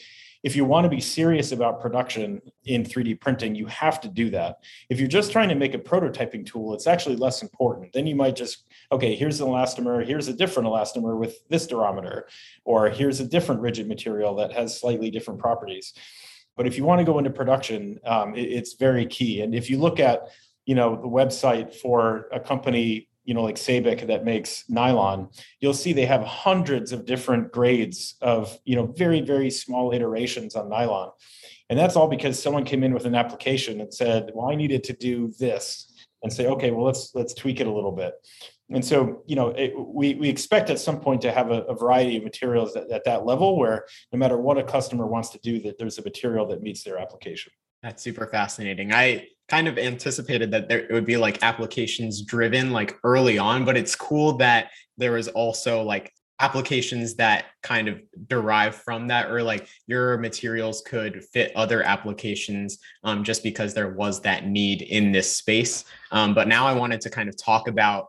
[0.43, 4.29] if you want to be serious about production in 3D printing, you have to do
[4.29, 4.63] that.
[4.89, 7.91] If you're just trying to make a prototyping tool, it's actually less important.
[7.91, 12.23] Then you might just, okay, here's an elastomer, here's a different elastomer with this durometer,
[12.63, 15.93] or here's a different rigid material that has slightly different properties.
[16.55, 19.41] But if you want to go into production, um, it, it's very key.
[19.41, 20.29] And if you look at,
[20.65, 25.29] you know, the website for a company you know, like Sabic that makes nylon,
[25.59, 30.55] you'll see they have hundreds of different grades of, you know, very, very small iterations
[30.55, 31.11] on nylon.
[31.69, 34.83] And that's all because someone came in with an application and said, well, I needed
[34.85, 38.15] to do this and say, okay, well, let's, let's tweak it a little bit.
[38.71, 41.75] And so, you know, it, we, we expect at some point to have a, a
[41.75, 45.39] variety of materials at, at that level where no matter what a customer wants to
[45.39, 47.51] do, that there's a material that meets their application.
[47.81, 48.93] That's super fascinating.
[48.93, 53.65] I kind of anticipated that there it would be like applications driven like early on,
[53.65, 59.29] but it's cool that there was also like applications that kind of derive from that
[59.29, 64.81] or like your materials could fit other applications um, just because there was that need
[64.81, 65.83] in this space.
[66.11, 68.07] Um, but now i wanted to kind of talk about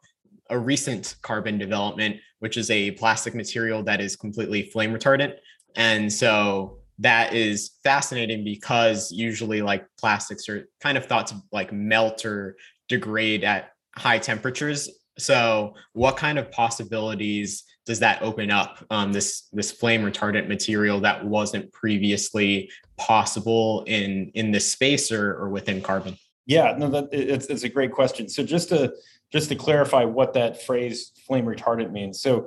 [0.49, 5.35] a recent carbon development which is a plastic material that is completely flame retardant.
[5.77, 11.73] And so that is fascinating because usually like plastics are kind of thought to like
[11.73, 12.57] melt or
[12.89, 14.89] degrade at high temperatures.
[15.19, 21.01] So what kind of possibilities does that open up um, this this flame retardant material
[21.01, 26.17] that wasn't previously possible in in this space or, or within carbon?
[26.47, 28.29] Yeah no that it's, it's a great question.
[28.29, 28.93] So just to
[29.33, 32.21] just to clarify what that phrase flame retardant means.
[32.21, 32.47] So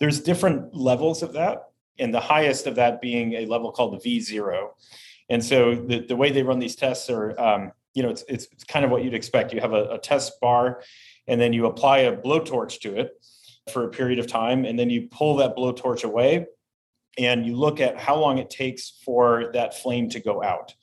[0.00, 1.71] there's different levels of that
[2.02, 4.68] and the highest of that being a level called the V0.
[5.30, 8.46] And so the, the way they run these tests are, um, you know, it's, it's,
[8.52, 9.52] it's, kind of what you'd expect.
[9.52, 10.82] You have a, a test bar,
[11.26, 13.12] and then you apply a blowtorch to it
[13.72, 16.46] for a period of time, and then you pull that blowtorch away,
[17.18, 20.74] and you look at how long it takes for that flame to go out.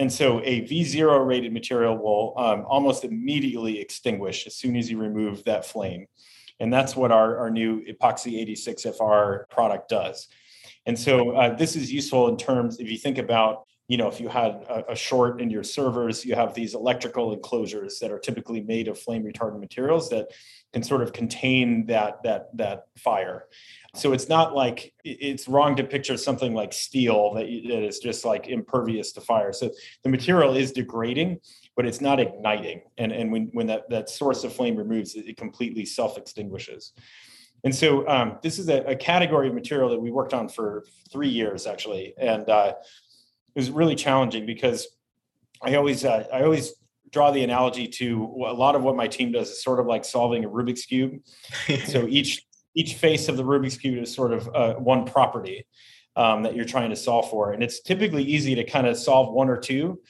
[0.00, 4.98] And so a V0 rated material will um, almost immediately extinguish as soon as you
[4.98, 6.06] remove that flame.
[6.60, 10.28] And that's what our, our new epoxy 86FR product does.
[10.86, 14.20] And so uh, this is useful in terms, if you think about you know, if
[14.20, 18.18] you had a, a, short in your servers, you have these electrical enclosures that are
[18.18, 20.28] typically made of flame retardant materials that
[20.74, 23.46] can sort of contain that that that fire.
[23.94, 28.26] So it's not like it's wrong to picture something like steel that, that is just
[28.26, 29.54] like impervious to fire.
[29.54, 29.70] So
[30.04, 31.40] the material is degrading,
[31.74, 32.82] but it's not igniting.
[32.98, 36.92] And and when when that that source of flame removes, it, it completely self extinguishes.
[37.64, 40.84] And so um, this is a, a, category of material that we worked on for
[41.10, 42.74] three years actually, and uh,
[43.54, 44.86] it was really challenging because
[45.62, 46.72] I always uh, I always
[47.10, 50.04] draw the analogy to a lot of what my team does is sort of like
[50.04, 51.20] solving a Rubik's cube.
[51.86, 55.66] so each each face of the Rubik's cube is sort of uh, one property
[56.16, 59.32] um, that you're trying to solve for, and it's typically easy to kind of solve
[59.32, 60.00] one or two,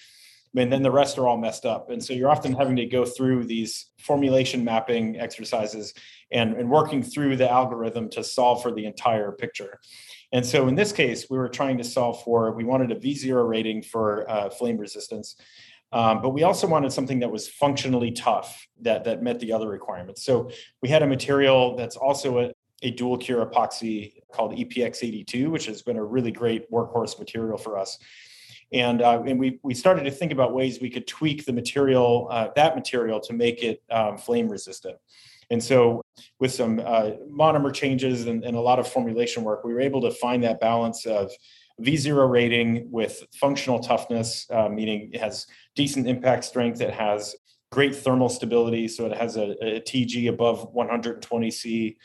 [0.57, 1.90] and then the rest are all messed up.
[1.90, 5.94] And so you're often having to go through these formulation mapping exercises
[6.33, 9.81] and, and working through the algorithm to solve for the entire picture.
[10.32, 13.48] And so in this case, we were trying to solve for, we wanted a V0
[13.48, 15.36] rating for uh, flame resistance,
[15.90, 19.68] um, but we also wanted something that was functionally tough that, that met the other
[19.68, 20.22] requirements.
[20.22, 20.50] So
[20.82, 25.80] we had a material that's also a, a dual cure epoxy called EPX82, which has
[25.80, 27.98] been a really great workhorse material for us.
[28.70, 32.28] And, uh, and we, we started to think about ways we could tweak the material,
[32.30, 34.98] uh, that material to make it um, flame resistant.
[35.50, 36.02] And so,
[36.40, 40.02] with some uh, monomer changes and, and, a lot of formulation work, we were able
[40.02, 41.30] to find that balance of
[41.80, 47.34] V0 rating with functional toughness, uh, meaning it has decent impact strength, it has
[47.70, 51.96] great thermal stability, so it has a, a TG above 120 C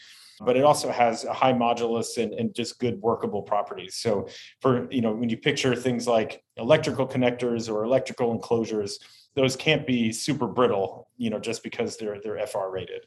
[0.41, 3.95] but it also has a high modulus and, and, just good workable properties.
[3.95, 4.27] So
[4.61, 8.99] for, you know, when you picture things like electrical connectors or electrical enclosures,
[9.35, 13.05] those can't be super brittle, you know, just because they're they're FR rated.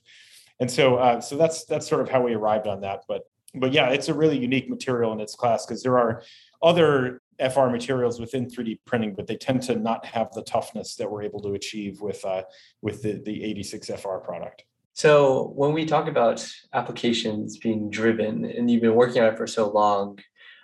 [0.61, 3.03] And so uh, so that's that's sort of how we arrived on that.
[3.09, 3.23] But
[3.55, 6.23] but yeah, it's a really unique material in its class because there are
[6.63, 11.11] other FR materials within 3D printing, but they tend to not have the toughness that
[11.11, 12.43] we're able to achieve with uh,
[12.83, 14.65] with the, the 86 FR product.
[14.95, 19.47] So when we talk about applications being driven, and you've been working on it for
[19.47, 20.19] so long,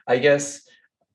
[0.06, 0.62] I guess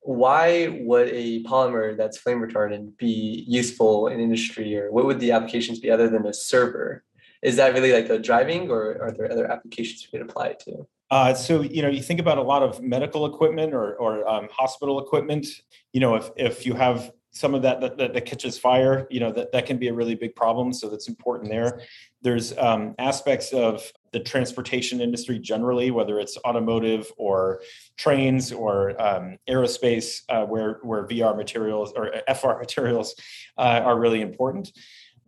[0.02, 5.32] why would a polymer that's flame retardant be useful in industry, or what would the
[5.32, 7.04] applications be other than a server?
[7.41, 10.60] Is that really like the driving, or are there other applications we could apply it
[10.62, 10.88] to?
[11.10, 14.47] Uh, so you know, you think about a lot of medical equipment or, or um,
[14.52, 15.47] hospital equipment.
[15.93, 19.32] You know, if if you have some of that that, that catches fire, you know,
[19.32, 20.73] that, that can be a really big problem.
[20.73, 21.82] So that's important there.
[22.21, 27.62] There's um, aspects of the transportation industry generally, whether it's automotive or
[27.97, 33.15] trains or um, aerospace, uh, where where VR materials or FR materials
[33.58, 34.71] uh, are really important.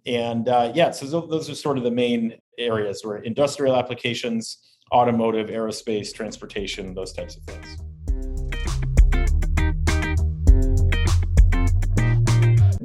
[0.05, 4.57] And uh, yeah, so those are sort of the main areas where industrial applications,
[4.91, 7.88] automotive, aerospace, transportation, those types of things.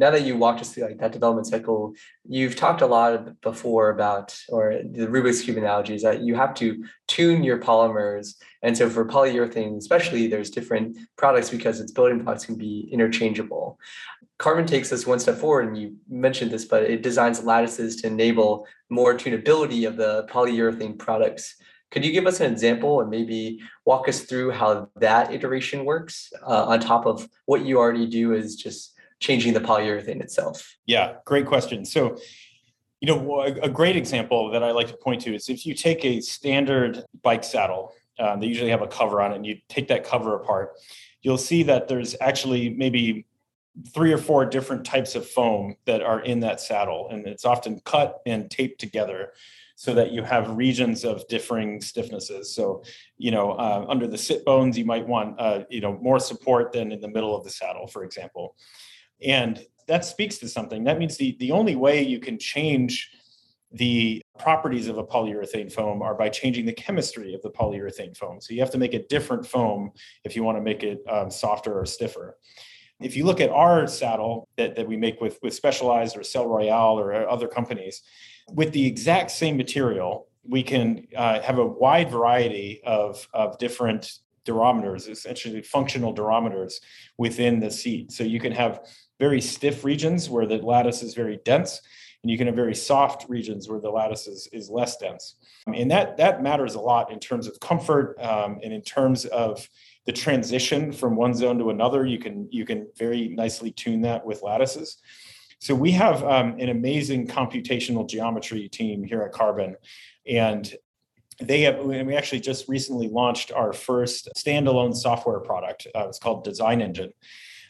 [0.05, 1.95] Now that you walked us through like that development cycle,
[2.29, 6.53] you've talked a lot before about, or the Rubik's cube analogy is that you have
[6.57, 8.35] to tune your polymers.
[8.63, 13.79] And so for polyurethane, especially, there's different products because its building blocks can be interchangeable.
[14.37, 18.07] Carbon takes us one step forward, and you mentioned this, but it designs lattices to
[18.09, 21.55] enable more tunability of the polyurethane products.
[21.93, 26.31] Could you give us an example and maybe walk us through how that iteration works
[26.47, 30.77] uh, on top of what you already do is just changing the polyurethane itself?
[30.87, 31.85] Yeah, great question.
[31.85, 32.19] So,
[33.01, 36.05] you know, a great example that I like to point to is if you take
[36.05, 39.89] a standard bike saddle, um, they usually have a cover on it, and you take
[39.89, 40.73] that cover apart,
[41.21, 43.27] you'll see that there's actually maybe
[43.93, 47.81] three or four different types of foam that are in that saddle, and it's often
[47.81, 49.33] cut and taped together
[49.77, 52.47] so that you have regions of differing stiffnesses.
[52.47, 52.85] So,
[53.19, 56.73] you know, uh, under the sit bones, you might want, uh, you know, more support
[56.73, 58.55] than in the middle of the saddle, for example.
[59.23, 60.85] And that speaks to something.
[60.85, 63.11] That means the, the only way you can change
[63.73, 68.41] the properties of a polyurethane foam are by changing the chemistry of the polyurethane foam.
[68.41, 69.91] So you have to make a different foam
[70.23, 72.39] if you want to make it um, softer or stiffer.
[73.01, 76.47] If you look at our saddle that, that we make with, with Specialized or Selle
[76.47, 78.03] Royal or other companies,
[78.53, 84.19] with the exact same material, we can uh, have a wide variety of, of different
[84.45, 86.75] durometers, essentially functional durometers
[87.19, 88.13] within the seat.
[88.13, 88.87] So you can have
[89.19, 91.81] very stiff regions where the lattice is very dense,
[92.23, 95.37] and you can have very soft regions where the lattice is, is less dense.
[95.67, 99.69] And that, that matters a lot in terms of comfort um, and in terms of
[100.07, 102.05] the transition from one zone to another.
[102.07, 104.99] You can, you can very nicely tune that with lattices.
[105.61, 109.77] So we have um, an amazing computational geometry team here at Carbon,
[110.27, 110.75] and
[111.41, 111.79] they have.
[111.79, 115.87] And We actually just recently launched our first standalone software product.
[115.95, 117.13] Uh, it's called Design Engine,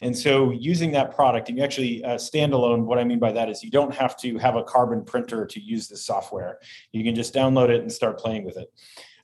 [0.05, 3.49] And so using that product, and you actually uh, standalone, what I mean by that
[3.49, 6.59] is you don't have to have a carbon printer to use this software.
[6.91, 8.71] You can just download it and start playing with it.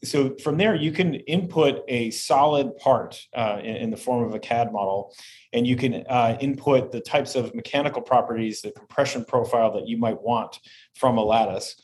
[0.04, 4.34] So from there, you can input a solid part uh, in, in, the form of
[4.34, 5.14] a CAD model,
[5.54, 9.98] and you can uh, input the types of mechanical properties, the compression profile that you
[10.00, 10.58] might want
[10.96, 11.76] from a lattice.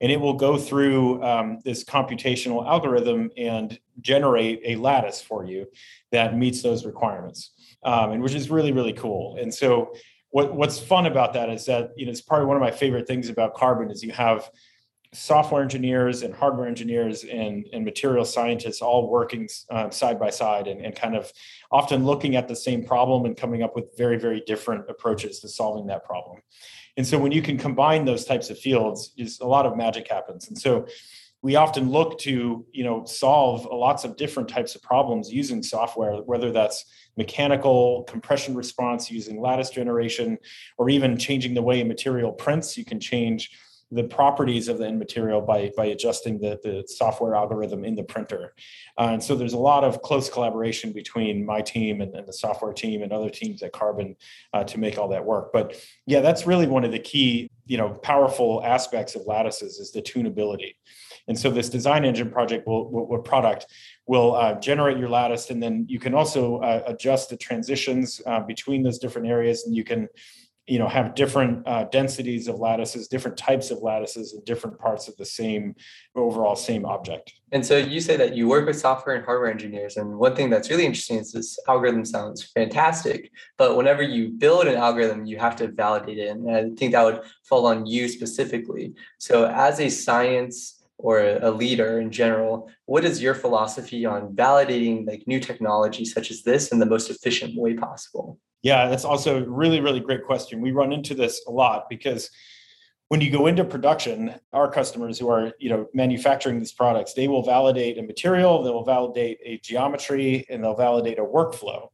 [0.00, 5.66] And it will go through um, this computational algorithm and generate a lattice for you
[6.12, 7.50] that meets those requirements,
[7.82, 9.36] um, and which is really, really cool.
[9.40, 9.92] And so
[10.30, 13.06] what, what's fun about that is that you know it's probably one of my favorite
[13.06, 14.50] things about carbon is you have
[15.14, 20.66] software engineers and hardware engineers and, and material scientists all working uh, side by side
[20.66, 21.32] and, and kind of
[21.70, 25.48] often looking at the same problem and coming up with very very different approaches to
[25.48, 26.38] solving that problem
[26.98, 30.06] and so when you can combine those types of fields is a lot of magic
[30.08, 30.86] happens and so
[31.46, 36.16] we often look to you know solve lots of different types of problems using software
[36.22, 36.84] whether that's
[37.16, 40.38] mechanical compression response using lattice generation
[40.76, 43.52] or even changing the way a material prints you can change
[43.92, 48.02] the properties of the end material by by adjusting the, the software algorithm in the
[48.02, 48.52] printer.
[48.98, 52.32] Uh, and so there's a lot of close collaboration between my team and, and the
[52.32, 54.16] software team and other teams at Carbon
[54.52, 55.52] uh, to make all that work.
[55.52, 59.92] But yeah, that's really one of the key, you know, powerful aspects of lattices is
[59.92, 60.74] the tunability.
[61.28, 63.66] And so this design engine project will, will, will product
[64.06, 68.40] will uh, generate your lattice, and then you can also uh, adjust the transitions uh,
[68.40, 70.08] between those different areas, and you can
[70.66, 75.06] you know have different uh, densities of lattices different types of lattices in different parts
[75.06, 75.74] of the same
[76.14, 77.32] overall same object.
[77.52, 80.50] And so you say that you work with software and hardware engineers and one thing
[80.50, 85.38] that's really interesting is this algorithm sounds fantastic but whenever you build an algorithm you
[85.38, 88.94] have to validate it and i think that would fall on you specifically.
[89.18, 95.06] So as a science or a leader in general what is your philosophy on validating
[95.06, 99.44] like new technology such as this in the most efficient way possible yeah, that's also
[99.44, 100.60] a really, really great question.
[100.60, 102.30] We run into this a lot because
[103.08, 107.28] when you go into production, our customers who are, you know, manufacturing these products, they
[107.28, 111.90] will validate a material, they will validate a geometry, and they'll validate a workflow.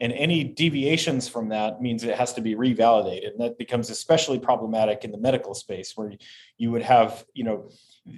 [0.00, 3.32] And any deviations from that means it has to be revalidated.
[3.32, 6.12] And that becomes especially problematic in the medical space where
[6.56, 7.68] you would have, you know,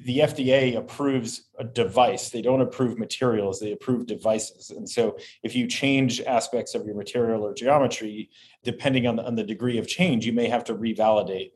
[0.05, 2.31] the FDA approves a device.
[2.31, 4.71] They don't approve materials, they approve devices.
[4.71, 8.31] And so if you change aspects of your material or geometry,
[8.63, 11.51] depending on the, on the degree of change, you may have to revalidate.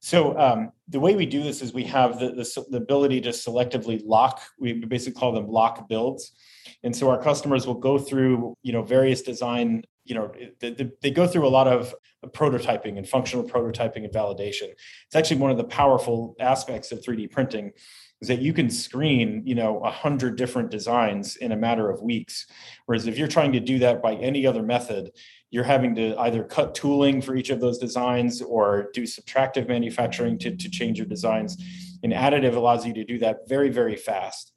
[0.00, 3.30] So um, the way we do this is we have the, the, the ability to
[3.30, 6.32] selectively lock, we basically call them lock builds.
[6.84, 10.30] And so our customers will go through, you know, various design you know
[10.60, 11.94] they, they, go through a lot of
[12.28, 14.68] prototyping and functional prototyping and validation.
[15.06, 17.72] It's actually one of the powerful aspects of 3d printing
[18.20, 22.02] is that you can screen you know a hundred different designs in a matter of
[22.02, 22.46] weeks.
[22.86, 25.10] Whereas if you're trying to do that by any other method
[25.50, 30.36] you're having to either cut tooling for each of those designs or do subtractive manufacturing
[30.36, 31.56] to, to change your designs.
[32.02, 34.52] And additive allows you to do that very very fast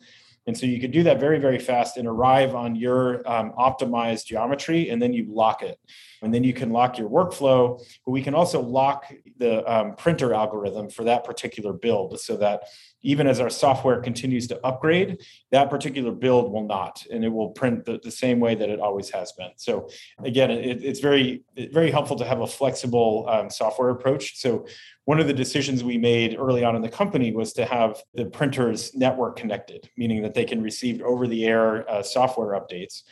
[0.47, 4.25] and so you could do that very, very fast and arrive on your um, optimized
[4.25, 5.77] geometry, and then you lock it.
[6.23, 10.33] And then you can lock your workflow, but we can also lock the um, printer
[10.33, 12.63] algorithm for that particular build so that
[13.07, 15.09] even as our software continues to upgrade,
[15.51, 18.81] that particular build will not, and it will print the, the same way that it
[18.81, 19.51] always has been.
[19.55, 19.87] So
[20.31, 24.37] again, it, it's very, very helpful to have a flexible um, software approach.
[24.43, 24.67] So
[25.05, 28.25] one of the decisions we made early on in the company was to have the
[28.25, 33.03] printers network connected, meaning that they can receive over the air uh, software updates.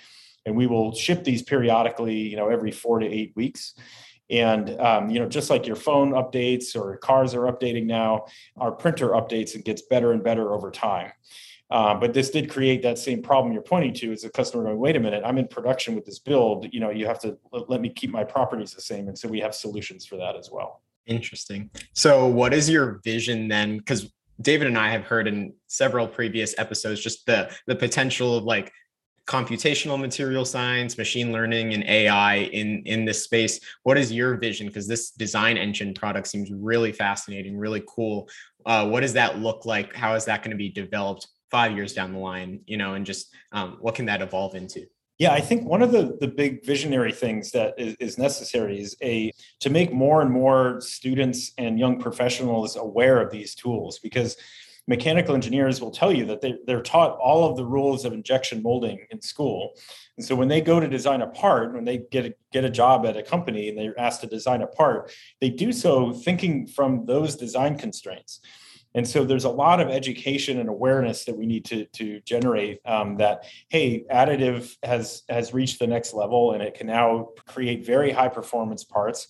[0.45, 3.73] And we will ship these periodically, you know, every four to eight weeks.
[4.29, 8.25] And um, you know, just like your phone updates or cars are updating now,
[8.57, 11.11] our printer updates and gets better and better over time.
[11.71, 14.77] Uh, but this did create that same problem you're pointing to as a customer going,
[14.77, 16.67] wait a minute, I'm in production with this build.
[16.71, 19.07] You know, you have to let me keep my properties the same.
[19.07, 20.81] And so we have solutions for that as well.
[21.07, 21.69] Interesting.
[21.93, 23.77] So, what is your vision then?
[23.77, 24.11] Because
[24.41, 28.71] David and I have heard in several previous episodes just the the potential of like
[29.27, 33.59] computational material science, machine learning, and AI in in this space.
[33.83, 34.67] What is your vision?
[34.67, 38.29] Because this design engine product seems really fascinating, really cool.
[38.65, 39.95] Uh, what does that look like?
[39.95, 42.61] How is that going to be developed five years down the line?
[42.65, 44.85] You know, and just um, what can that evolve into?
[45.17, 48.97] Yeah, I think one of the, the big visionary things that is, is, necessary is
[49.01, 54.35] a to make more and more students and young professionals aware of these tools because
[54.87, 58.61] mechanical engineers will tell you that they, they're taught all of the rules of injection
[58.61, 59.73] molding in school.
[60.17, 62.69] And so when they go to design a part, when they get a, get a
[62.69, 65.11] job at a company and they're asked to design a part,
[65.41, 68.41] they do so thinking from those design constraints.
[68.93, 72.79] And so there's a lot of education and awareness that we need to, to generate
[72.85, 77.85] um, that, hey, additive has, has reached the next level and it can now create
[77.85, 79.27] very high performance parts.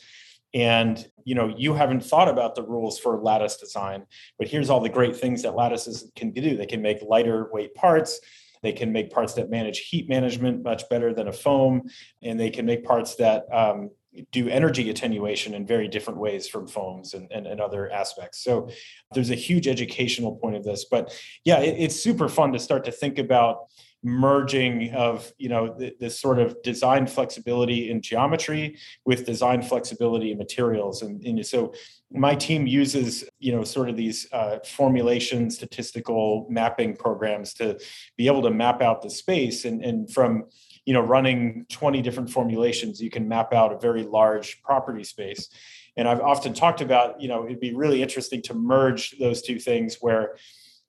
[0.56, 4.06] And you know, you haven't thought about the rules for lattice design,
[4.39, 6.56] but here's all the great things that lattices can do.
[6.56, 8.22] They can make lighter weight parts.
[8.64, 11.84] They can make parts that manage heat management much better than a foam,
[12.24, 13.91] and they can make parts that um,
[14.32, 18.43] do energy attenuation in very different ways from foams and, and, and, other aspects.
[18.43, 18.70] So
[19.14, 20.86] there's a huge educational point of this.
[20.86, 23.68] But yeah, it, it's super fun to start to think about
[24.06, 30.38] merging of you know this sort of design flexibility in geometry with design flexibility in
[30.38, 31.01] materials.
[31.01, 31.74] And, and so
[32.12, 37.80] my team uses you know sort of these uh, formulation statistical mapping programs to
[38.16, 39.66] be able to map out the space.
[39.66, 40.43] And, and from
[40.86, 45.49] you know running 20 different formulations you can map out a very large property space.
[45.97, 49.58] And i've often talked about you know it'd be really interesting to merge those two
[49.58, 50.36] things where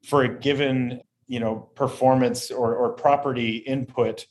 [0.04, 4.26] for a given you know performance or, or property input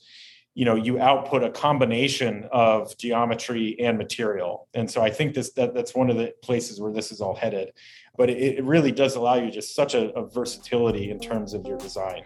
[0.54, 4.68] you know you output a combination of geometry and material.
[4.74, 7.34] And so i think this that, that's one of the places where this is all
[7.34, 7.72] headed.
[8.16, 11.66] But it, it really does allow you just such a, a versatility in terms of
[11.66, 12.24] your design.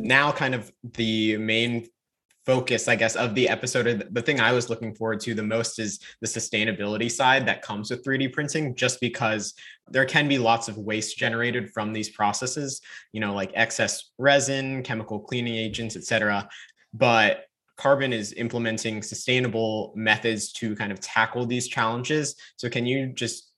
[0.00, 1.88] Now kind of the main
[2.46, 4.08] focus, I guess, of the episode.
[4.10, 7.90] The thing I was looking forward to the most is the sustainability side that comes
[7.90, 9.54] with 3D printing, just because
[9.88, 12.80] there can be lots of waste generated from these processes,
[13.12, 16.48] you know, like excess resin, chemical cleaning agents, etc.
[16.92, 17.44] But
[17.76, 22.36] Carbon is implementing sustainable methods to kind of tackle these challenges.
[22.56, 23.50] So, can you just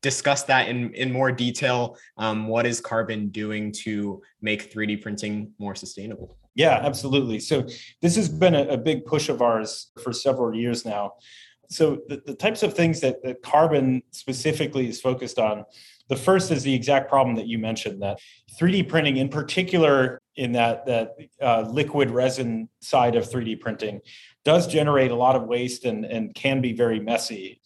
[0.00, 1.96] discuss that in, in more detail?
[2.16, 6.38] Um, what is Carbon doing to make 3D printing more sustainable?
[6.58, 7.38] Yeah, absolutely.
[7.38, 7.68] So
[8.02, 11.12] this has been a, a big push of ours for several years now.
[11.70, 15.64] So the, the types of things that, that carbon specifically is focused on,
[16.08, 18.18] the first is the exact problem that you mentioned that
[18.60, 24.00] 3D printing in particular in that that uh, liquid resin side of 3D printing
[24.44, 27.60] does generate a lot of waste and, and can be very messy.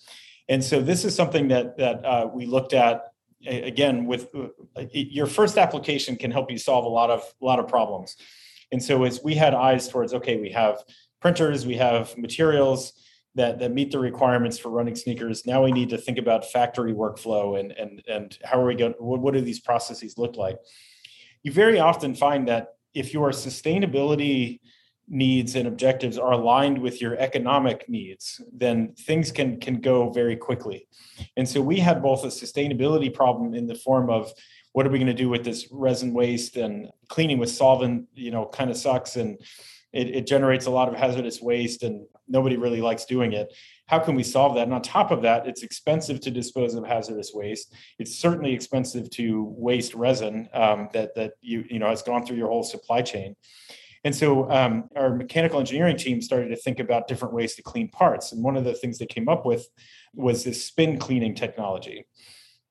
[0.51, 3.05] And so this is something that that uh, we looked at
[3.47, 7.59] again with uh, your first application can help you solve a lot of a lot
[7.59, 8.17] of problems
[8.73, 10.83] and so as we had eyes towards, okay, we have
[11.21, 12.95] printers, we have materials
[13.35, 15.47] that, that meet the requirements for running sneakers.
[15.47, 18.95] Now we need to think about factory workflow and, and, and how are we going,
[18.99, 20.59] what, what do these processes look like?
[21.43, 24.61] You very often find that if your sustainability
[25.09, 30.37] needs and objectives are aligned with your economic needs, then things can can go very
[30.37, 30.87] quickly.
[31.37, 34.33] And so we had both a sustainability problem in the form of
[34.73, 38.31] what are we going to do with this resin waste and cleaning with solvent you
[38.31, 39.39] know kind of sucks and
[39.93, 43.53] it, it, generates a lot of hazardous waste and nobody really likes doing it.
[43.87, 44.63] How can we solve that?
[44.63, 47.75] And on top of that it's expensive to dispose of hazardous waste.
[47.99, 52.39] It's certainly expensive to waste resin um, that that you you know has gone through
[52.39, 53.37] your whole supply chain.
[54.05, 57.89] And so um, our mechanical engineering team started to think about different ways to clean
[57.89, 58.33] parts.
[58.33, 59.69] And one of the things they came up with
[60.13, 62.07] was this spin cleaning technology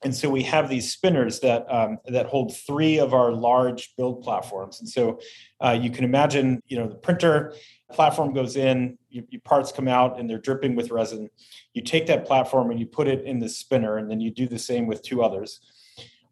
[0.03, 4.23] and so we have these spinners that um, that hold three of our large build
[4.23, 4.79] platforms.
[4.79, 5.19] And so
[5.63, 7.53] uh, you can imagine you know the printer
[7.91, 11.29] platform goes in your, your, parts come out and they're dripping with resin.
[11.73, 14.47] You take that platform and you put it in the spinner and then you do
[14.47, 15.59] the same with two others.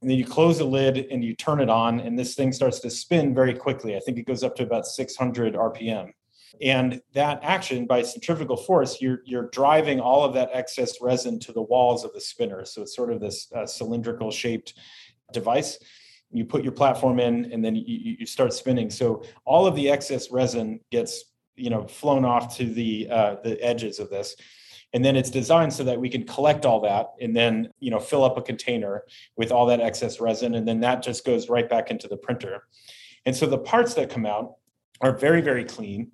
[0.01, 2.79] And then you close the lid and you turn it on and this thing starts
[2.79, 3.97] to spin very quickly.
[3.97, 6.13] I think it goes up to about 600 rpm
[6.61, 11.51] and that action by centrifugal force, you're, you're driving all of that excess resin to
[11.51, 12.65] the walls of the spinner.
[12.65, 14.73] So it's sort of this uh, cylindrical shaped
[15.31, 15.79] device.
[16.31, 18.89] You put your platform in and then you, you start spinning.
[18.89, 21.23] So all of the excess resin gets
[21.59, 24.35] you know flown off to the uh, the edges of this
[24.93, 27.99] and then it's designed so that we can collect all that and then you know
[27.99, 29.03] fill up a container
[29.35, 32.63] with all that excess resin and then that just goes right back into the printer
[33.25, 34.55] and so the parts that come out
[35.01, 36.11] are very very clean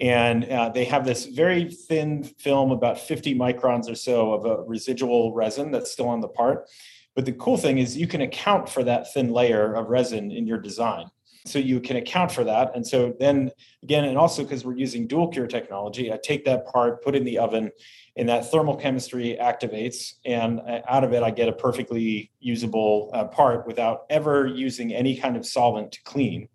[0.00, 4.62] and uh, they have this very thin film, about 50 microns or so of a
[4.62, 6.68] residual resin that's still on the part.
[7.16, 10.46] But the cool thing is you can account for that thin layer of resin in
[10.46, 11.10] your design.
[11.46, 12.72] So you can account for that.
[12.76, 13.50] And so then
[13.82, 17.18] again, and also because we're using dual cure technology, I take that part, put it
[17.18, 17.70] in the oven,
[18.16, 20.14] and that thermal chemistry activates.
[20.24, 24.92] And uh, out of it, I get a perfectly usable uh, part without ever using
[24.92, 26.48] any kind of solvent to clean.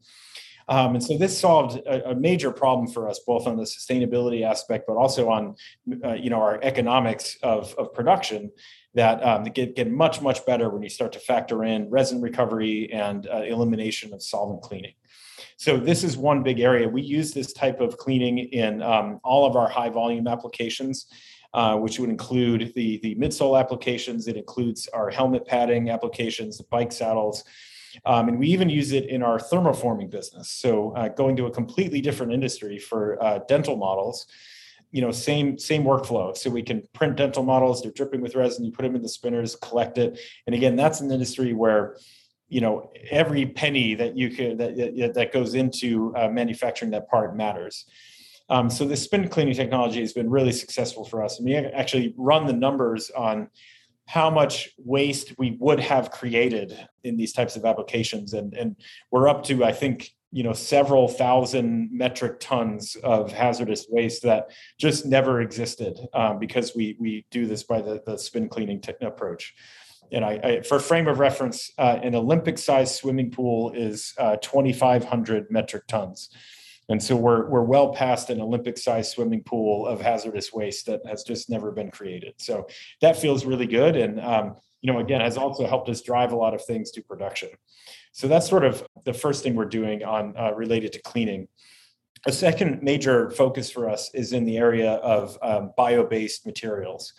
[0.68, 4.44] Um, and so this solved a, a, major problem for us, both on the sustainability
[4.44, 5.56] aspect, but also on,
[6.04, 8.52] uh, you know, our economics of, of production
[8.94, 12.92] that um, get, get much, much better when you start to factor in resin recovery
[12.94, 14.94] and uh, elimination of solvent cleaning.
[15.58, 16.88] So this is one big area.
[16.88, 21.08] We use this type of cleaning in um, all of our high volume applications.
[21.54, 24.28] uh, which would include the, the midsole applications.
[24.28, 27.44] It includes our helmet padding applications, the bike saddles.
[28.06, 30.50] Um, and we even use it in our thermoforming business.
[30.50, 34.28] So uh, going to a completely different industry for uh, dental models,
[34.92, 36.36] you know, same same workflow.
[36.36, 37.82] So we can print dental models.
[37.82, 38.66] They're dripping with resin.
[38.66, 40.20] You put them in the spinners, collect it.
[40.46, 41.98] And again, that's an industry where
[42.50, 47.36] you know every penny that you could that that goes into uh, manufacturing that part
[47.36, 47.86] matters.
[48.50, 51.40] Um, so the spin cleaning technology has been really successful for us.
[51.40, 53.50] And we actually run the numbers on
[54.06, 58.34] how much waste we would have created in these types of applications.
[58.34, 58.76] And, and
[59.12, 64.52] we're up to, I think, you know, several thousand metric tons of hazardous waste that
[64.80, 68.94] just never existed um, because we, we do this by the, the spin cleaning t-
[69.02, 69.54] approach.
[70.12, 74.38] And I, I, for frame of reference, uh, an Olympic sized swimming pool is uh,
[74.38, 76.30] 2,500 metric tons.
[76.90, 81.24] And so we're we're well past an Olympic-sized swimming pool of hazardous waste that has
[81.24, 82.34] just never been created.
[82.38, 82.68] So
[83.02, 86.36] that feels really good, and um, you know, again, has also helped us drive a
[86.36, 87.50] lot of things to production.
[88.12, 91.48] So that's sort of the first thing we're doing on uh, related to cleaning.
[92.26, 97.14] A second major focus for us is in the area of um, bio-based materials.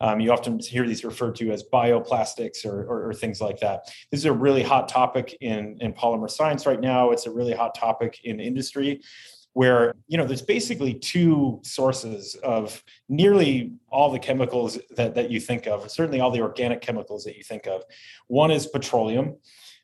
[0.00, 3.86] Um, you often hear these referred to as bioplastics or, or, or, things like that.
[4.10, 7.10] This is a really hot topic in, in polymer science right now.
[7.10, 9.00] It's a really hot topic in industry
[9.54, 15.40] where you know there's basically two sources of nearly all the chemicals that, that you
[15.40, 17.82] think of certainly all the organic chemicals that you think of
[18.26, 19.36] one is petroleum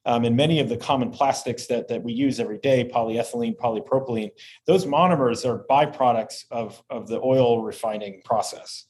[0.06, 4.30] um, and many of the common plastics that, that we use every day polyethylene polypropylene
[4.66, 8.86] those monomers are byproducts of, of the oil refining process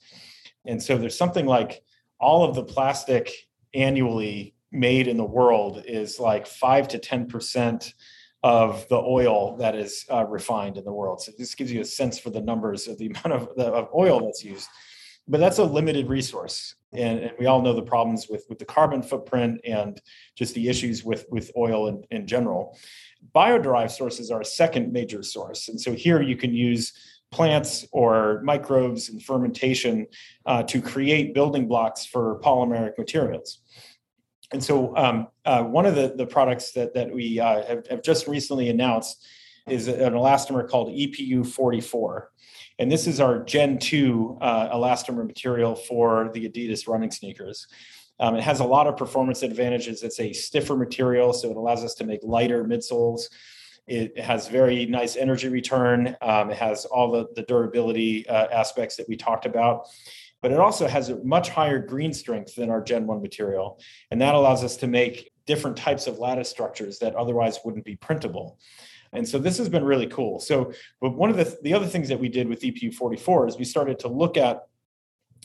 [0.66, 1.82] and so there's something like
[2.20, 3.30] all of the plastic
[3.74, 7.92] annually made in the world is like five to 10%
[8.42, 11.20] of the oil that is uh, refined in the world.
[11.20, 13.88] So this gives you a sense for the numbers of the amount of, the, of
[13.94, 14.68] oil that's used.
[15.28, 16.74] But that's a limited resource.
[16.92, 20.00] And, and, we all know the problems with, with the carbon footprint and
[20.34, 22.76] just the issues with, with oil in, in general.
[23.32, 25.68] Bio-derived sources are a second major source.
[25.68, 26.92] And so here you can use
[27.30, 30.06] plants or microbes and fermentation
[30.46, 33.60] uh, to create building blocks for polymeric materials.
[34.52, 38.02] And so, um, uh, one of the, the products that, that we uh, have, have,
[38.02, 39.24] just recently announced
[39.68, 42.30] is an elastomer called EPU 44.
[42.80, 47.68] And this is our Gen 2 uh, elastomer material for the Adidas running sneakers.
[48.18, 50.02] Um, it has a lot of performance advantages.
[50.02, 53.22] It's a stiffer material, so it allows us to make lighter midsoles.
[53.86, 56.16] It has very nice energy return.
[56.22, 59.86] Um, it has all the, the durability uh, aspects that we talked about,
[60.42, 63.80] but it also has a much higher green strength than our Gen 1 material.
[64.10, 67.96] And that allows us to make different types of lattice structures that otherwise wouldn't be
[67.96, 68.58] printable.
[69.12, 70.38] And so this has been really cool.
[70.38, 73.58] So, but one of the, the other things that we did with EPU 44 is
[73.58, 74.62] we started to look at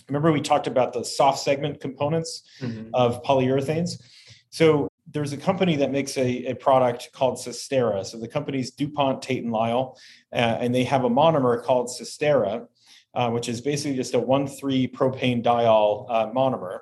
[0.08, 2.90] remember we talked about the soft segment components mm-hmm.
[2.94, 4.02] of polyurethanes
[4.50, 8.06] so there's a company that makes a, a product called Susterra.
[8.06, 9.97] So the company's DuPont, Tate and Lyle,
[10.34, 12.68] uh, and they have a monomer called Susterra,
[13.14, 16.80] uh, which is basically just a 1,3 propane diol uh, monomer.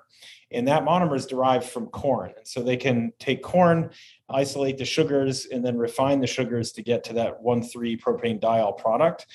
[0.51, 2.31] And that monomer is derived from corn.
[2.37, 3.89] And so they can take corn,
[4.29, 8.77] isolate the sugars, and then refine the sugars to get to that 1,3 propane diol
[8.77, 9.25] product.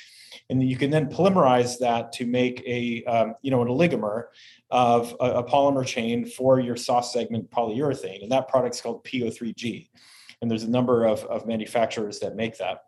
[0.49, 4.25] And you can then polymerize that to make a, um, you know, an oligomer
[4.71, 8.23] of a, a, polymer chain for your soft segment polyurethane.
[8.23, 9.89] And that product's called PO3G.
[10.41, 12.83] And there's a number of, of manufacturers that make that.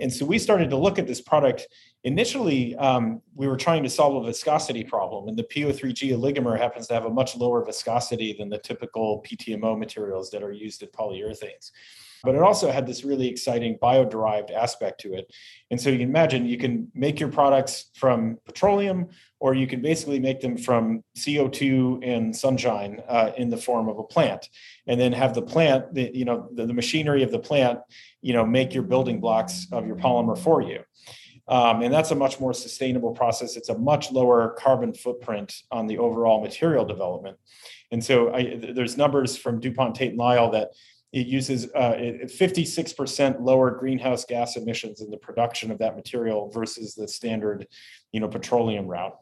[0.00, 1.68] And so we started to look at this product.
[2.02, 6.88] Initially, um, we were trying to solve a viscosity problem, and the PO3G oligomer happens
[6.88, 10.88] to have a much lower viscosity than the typical PTMO materials that are used in
[10.88, 11.70] polyurethanes
[12.24, 15.32] but it also had this really exciting bio-derived aspect to it.
[15.70, 19.08] And so you can imagine you can make your products from petroleum,
[19.40, 23.98] or you can basically make them from CO2 and sunshine uh, in the form of
[23.98, 24.48] a plant,
[24.86, 27.80] and then have the plant, the, you know, the, the machinery of the plant,
[28.22, 30.80] you know, make your building blocks of your polymer for you.
[31.46, 33.56] Um, and that's a much more sustainable process.
[33.56, 37.36] It's a much lower carbon footprint on the overall material development.
[37.90, 40.70] And so I, there's numbers from DuPont Tate and Lyle that
[41.14, 41.94] it uses uh,
[42.24, 47.68] 56% lower greenhouse gas emissions in the production of that material versus the standard,
[48.10, 49.16] you know, petroleum route.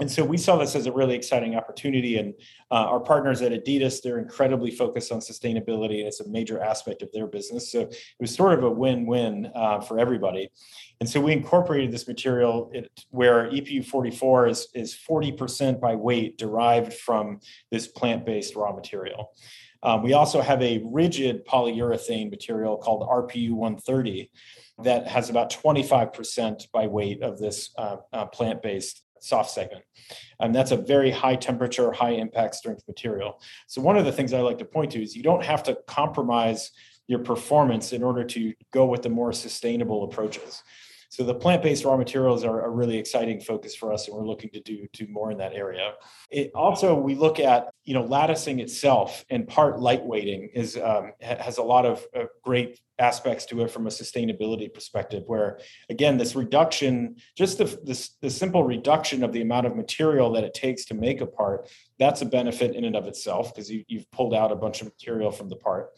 [0.00, 2.16] And so we saw this as a really exciting opportunity.
[2.16, 2.34] And
[2.72, 7.02] uh, our partners at Adidas, they're incredibly focused on sustainability, and it's a major aspect
[7.02, 7.70] of their business.
[7.70, 10.50] So it was sort of a win-win uh, for everybody.
[10.98, 16.36] And so we incorporated this material it, where EPU 44 is, is 40% by weight
[16.36, 19.32] derived from this plant-based raw material.
[19.82, 24.30] Um, we also have a rigid polyurethane material called RPU 130
[24.84, 29.84] that has about 25% by weight of this uh, uh, plant based soft segment.
[30.40, 33.40] And that's a very high temperature, high impact strength material.
[33.66, 35.78] So one of the things I like to point to is you don't have to
[35.86, 36.70] compromise
[37.06, 40.62] your performance in order to go with the more sustainable approaches.
[41.10, 44.48] So the plant-based raw materials are a really exciting focus for us, and we're looking
[44.50, 45.94] to do do more in that area.
[46.30, 51.58] It also we look at you know latticing itself and part lightweighting is um, has
[51.58, 55.24] a lot of uh, great aspects to it from a sustainability perspective.
[55.26, 55.58] Where
[55.88, 60.44] again, this reduction, just the, the the simple reduction of the amount of material that
[60.44, 63.84] it takes to make a part, that's a benefit in and of itself because you,
[63.88, 65.90] you've pulled out a bunch of material from the part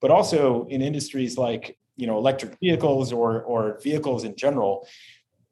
[0.00, 4.86] but also in industries like you know electric vehicles or or vehicles in general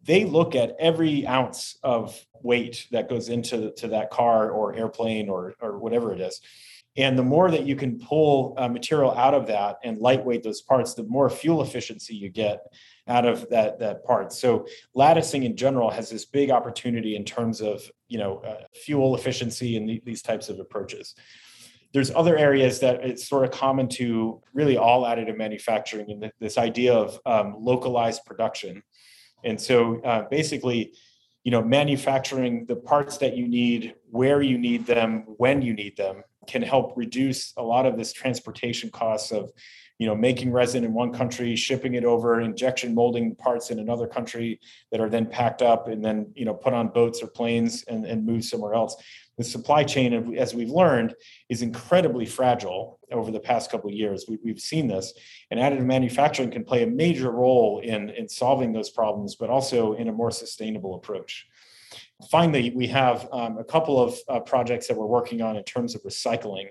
[0.04, 5.28] they look at every ounce of weight that goes into to that car or airplane
[5.28, 6.40] or or whatever it is.
[6.96, 10.62] And the more that you can pull uh, material out of that and lightweight those
[10.62, 12.62] parts the more fuel efficiency you get
[13.08, 14.32] out of that that part.
[14.32, 19.16] So latticing in general has this big opportunity in terms of you know uh, fuel
[19.16, 21.14] efficiency and these types of approaches
[21.94, 26.58] there's other areas that it's sort of common to really all additive manufacturing and this
[26.58, 28.82] idea of um, localized production.
[29.44, 30.92] And so uh, basically,
[31.44, 35.96] you know, manufacturing the parts that you need, where you need them, when you need
[35.96, 39.52] them, can help reduce a lot of this transportation costs of,
[39.98, 44.08] you know, making resin in one country, shipping it over, injection molding parts in another
[44.08, 44.58] country
[44.90, 48.04] that are then packed up and then, you know, put on boats or planes and,
[48.04, 48.96] and moved somewhere else
[49.36, 51.14] the supply chain, as we've learned,
[51.48, 54.26] is incredibly fragile over the past couple of years.
[54.28, 55.12] We, have seen this,
[55.50, 59.94] and additive manufacturing can play a major role in, in solving those problems, but also
[59.94, 61.46] in a more sustainable approach.
[62.30, 65.94] Finally, we have um, a couple of uh, projects that we're working on in terms
[65.94, 66.68] of recycling.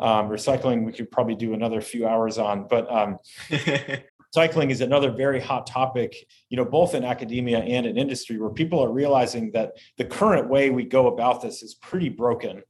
[0.00, 3.18] Um, recycling, we could probably do another few hours on, but um,
[4.34, 6.10] cycling is another very hot topic
[6.50, 10.48] you know both in academia and in industry where people are realizing that the current
[10.48, 12.62] way we go about this is pretty broken.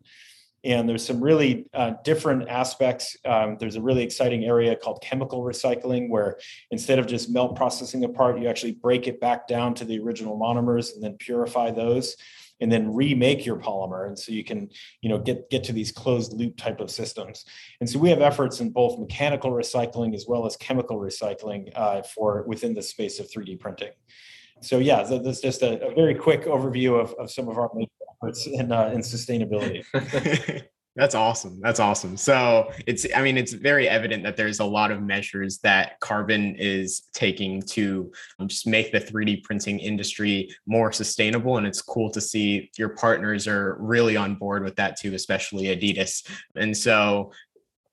[0.65, 3.17] And there's some really uh, different aspects.
[3.27, 6.39] Um, there's a really exciting area called chemical recycling where
[6.71, 9.99] instead of just melt processing a part you actually break it back down to the
[9.99, 12.17] original monomers and then purify those
[12.61, 14.07] and then remake your polymer.
[14.07, 14.69] And so you can
[15.01, 17.45] you know get get to these closed loop type of systems.
[17.81, 22.03] And so we have efforts in both mechanical recycling as well as chemical recycling uh,
[22.03, 23.93] for within the space of 3d printing.
[24.63, 27.71] So yeah that's just a, a very quick overview of, of some of our
[28.23, 29.85] efforts in, uh, in sustainability
[30.97, 31.59] That's awesome.
[31.61, 32.17] That's awesome.
[32.17, 36.55] So it's, I mean, it's very evident that there's a lot of measures that Carbon
[36.57, 41.57] is taking to um, just make the 3D printing industry more sustainable.
[41.57, 45.65] And it's cool to see your partners are really on board with that too, especially
[45.65, 46.31] Adidas.
[46.55, 47.33] And so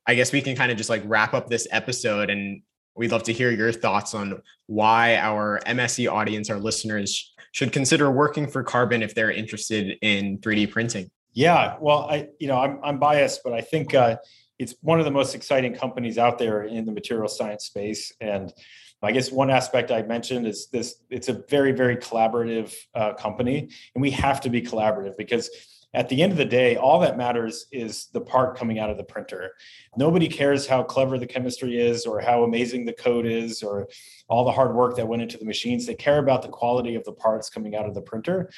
[0.06, 2.62] I guess we can kind of just like wrap up this episode and
[2.96, 8.12] we'd love to hear your thoughts on why our MSE audience, our listeners, should consider
[8.12, 11.10] working for Carbon if they're interested in 3D printing.
[11.34, 14.18] Yeah, well, I you know I'm I'm biased, but I think uh,
[14.60, 18.14] it's one of the most exciting companies out there in the material science space.
[18.20, 18.54] And
[19.02, 23.70] I guess one aspect I mentioned is this: it's a very very collaborative uh, company,
[23.96, 25.50] and we have to be collaborative because
[25.94, 28.96] at the end of the day, all that matters is the part coming out of
[28.96, 29.52] the printer.
[29.98, 33.90] Nobody cares how clever the chemistry is or how amazing the code is or
[34.30, 35.86] all the hard work that went into the machines.
[35.86, 38.50] They care about the quality of the parts coming out of the printer.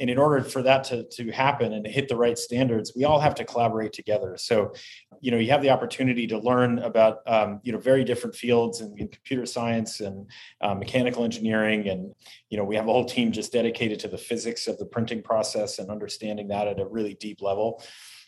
[0.00, 3.20] And in order for that to, to happen and hit the right standards, we all
[3.20, 4.34] have to collaborate together.
[4.38, 4.72] So,
[5.20, 8.80] you know, you have the opportunity to learn about, um, you know, very different fields
[8.80, 10.30] in, in computer science and
[10.62, 11.86] uh, mechanical engineering.
[11.88, 12.14] And,
[12.48, 15.22] you know, we have a whole team just dedicated to the physics of the printing
[15.22, 17.82] process and understanding that at a really deep level.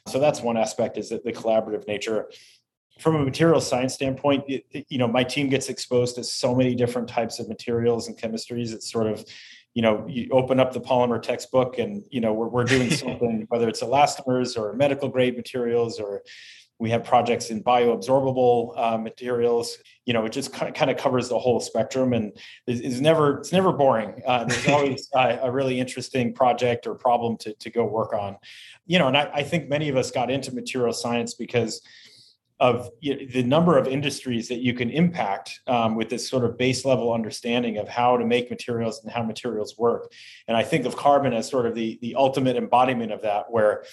[0.09, 2.31] So that's one aspect is that the collaborative nature
[3.01, 6.75] from a material science standpoint, it, you know, my team gets exposed to so many
[6.75, 8.75] different types of materials and chemistries.
[8.75, 9.25] It's sort of,
[9.75, 13.47] you know, you open up the polymer textbook and, you know, we're, we're doing something,
[13.49, 16.23] whether it's elastomers or medical grade materials, or
[16.79, 19.79] we have projects in bioabsorbable uh, materials.
[20.05, 22.33] You know, it just kind of covers the whole spectrum and
[22.67, 24.21] it's never, it's never boring.
[24.27, 28.37] Uh, there's always uh, a really interesting project or problem to, to go work on,
[28.87, 31.83] you know, and I, I think many of us got into material science because,
[32.61, 36.45] of you know, the number of industries that you can impact um, with this sort
[36.45, 40.13] of base level understanding of how to make materials and how materials work.
[40.47, 43.85] And I think of carbon as sort of the the ultimate embodiment of that, where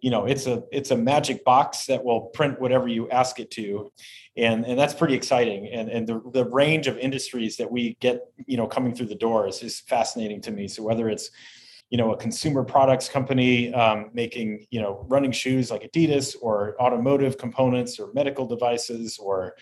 [0.00, 3.50] you know it's a it's a magic box that will print whatever you ask it
[3.52, 3.90] to.
[4.36, 5.68] And and that's pretty exciting.
[5.68, 9.14] And and the, the range of industries that we get you know coming through the
[9.14, 10.68] doors is fascinating to me.
[10.68, 11.30] So whether it's
[11.90, 16.80] you know a consumer products company um, making you know running shoes like adidas or
[16.80, 19.56] automotive components or medical devices or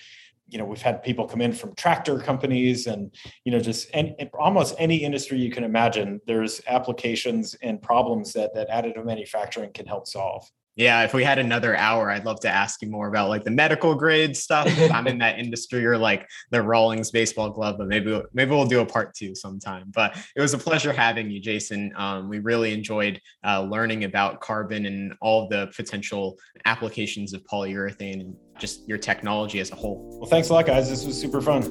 [0.49, 3.15] you know we've had people come in from tractor companies and
[3.45, 8.55] you know just any, almost any industry you can imagine there's applications and problems that
[8.55, 10.49] that additive manufacturing can help solve
[10.79, 13.51] yeah, if we had another hour, I'd love to ask you more about like the
[13.51, 14.69] medical grade stuff.
[14.69, 18.65] If I'm in that industry or like the Rawlings baseball glove, but maybe maybe we'll
[18.65, 19.91] do a part two sometime.
[19.93, 21.93] But it was a pleasure having you, Jason.
[21.97, 28.21] Um, we really enjoyed uh, learning about carbon and all the potential applications of polyurethane
[28.21, 30.17] and just your technology as a whole.
[30.21, 30.89] Well, thanks a lot, guys.
[30.89, 31.63] This was super fun.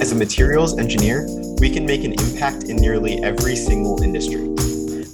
[0.00, 1.26] As a materials engineer,
[1.60, 4.48] we can make an impact in nearly every single industry.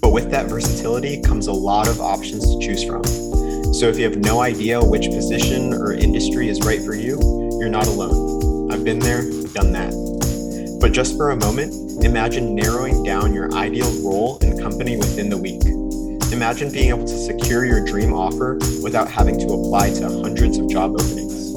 [0.01, 3.05] But with that versatility comes a lot of options to choose from.
[3.74, 7.18] So if you have no idea which position or industry is right for you,
[7.61, 8.72] you're not alone.
[8.72, 9.22] I've been there,
[9.53, 10.78] done that.
[10.80, 15.36] But just for a moment, imagine narrowing down your ideal role and company within the
[15.36, 15.62] week.
[16.32, 20.68] Imagine being able to secure your dream offer without having to apply to hundreds of
[20.70, 21.55] job openings.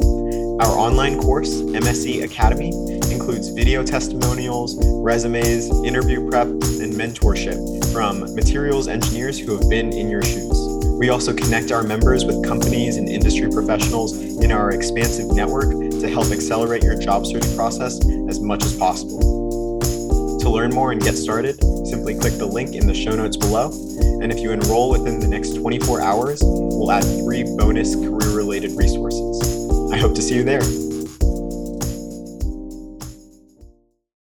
[0.61, 2.71] Our online course, MSE Academy,
[3.23, 7.55] includes video testimonials, resumes, interview prep, and mentorship
[7.93, 10.51] from materials engineers who have been in your shoes.
[10.99, 15.69] We also connect our members with companies and industry professionals in our expansive network
[16.01, 19.79] to help accelerate your job search process as much as possible.
[20.39, 23.71] To learn more and get started, simply click the link in the show notes below.
[24.21, 28.71] And if you enroll within the next 24 hours, we'll add three bonus career related
[28.71, 29.93] resources.
[29.93, 30.92] I hope to see you there.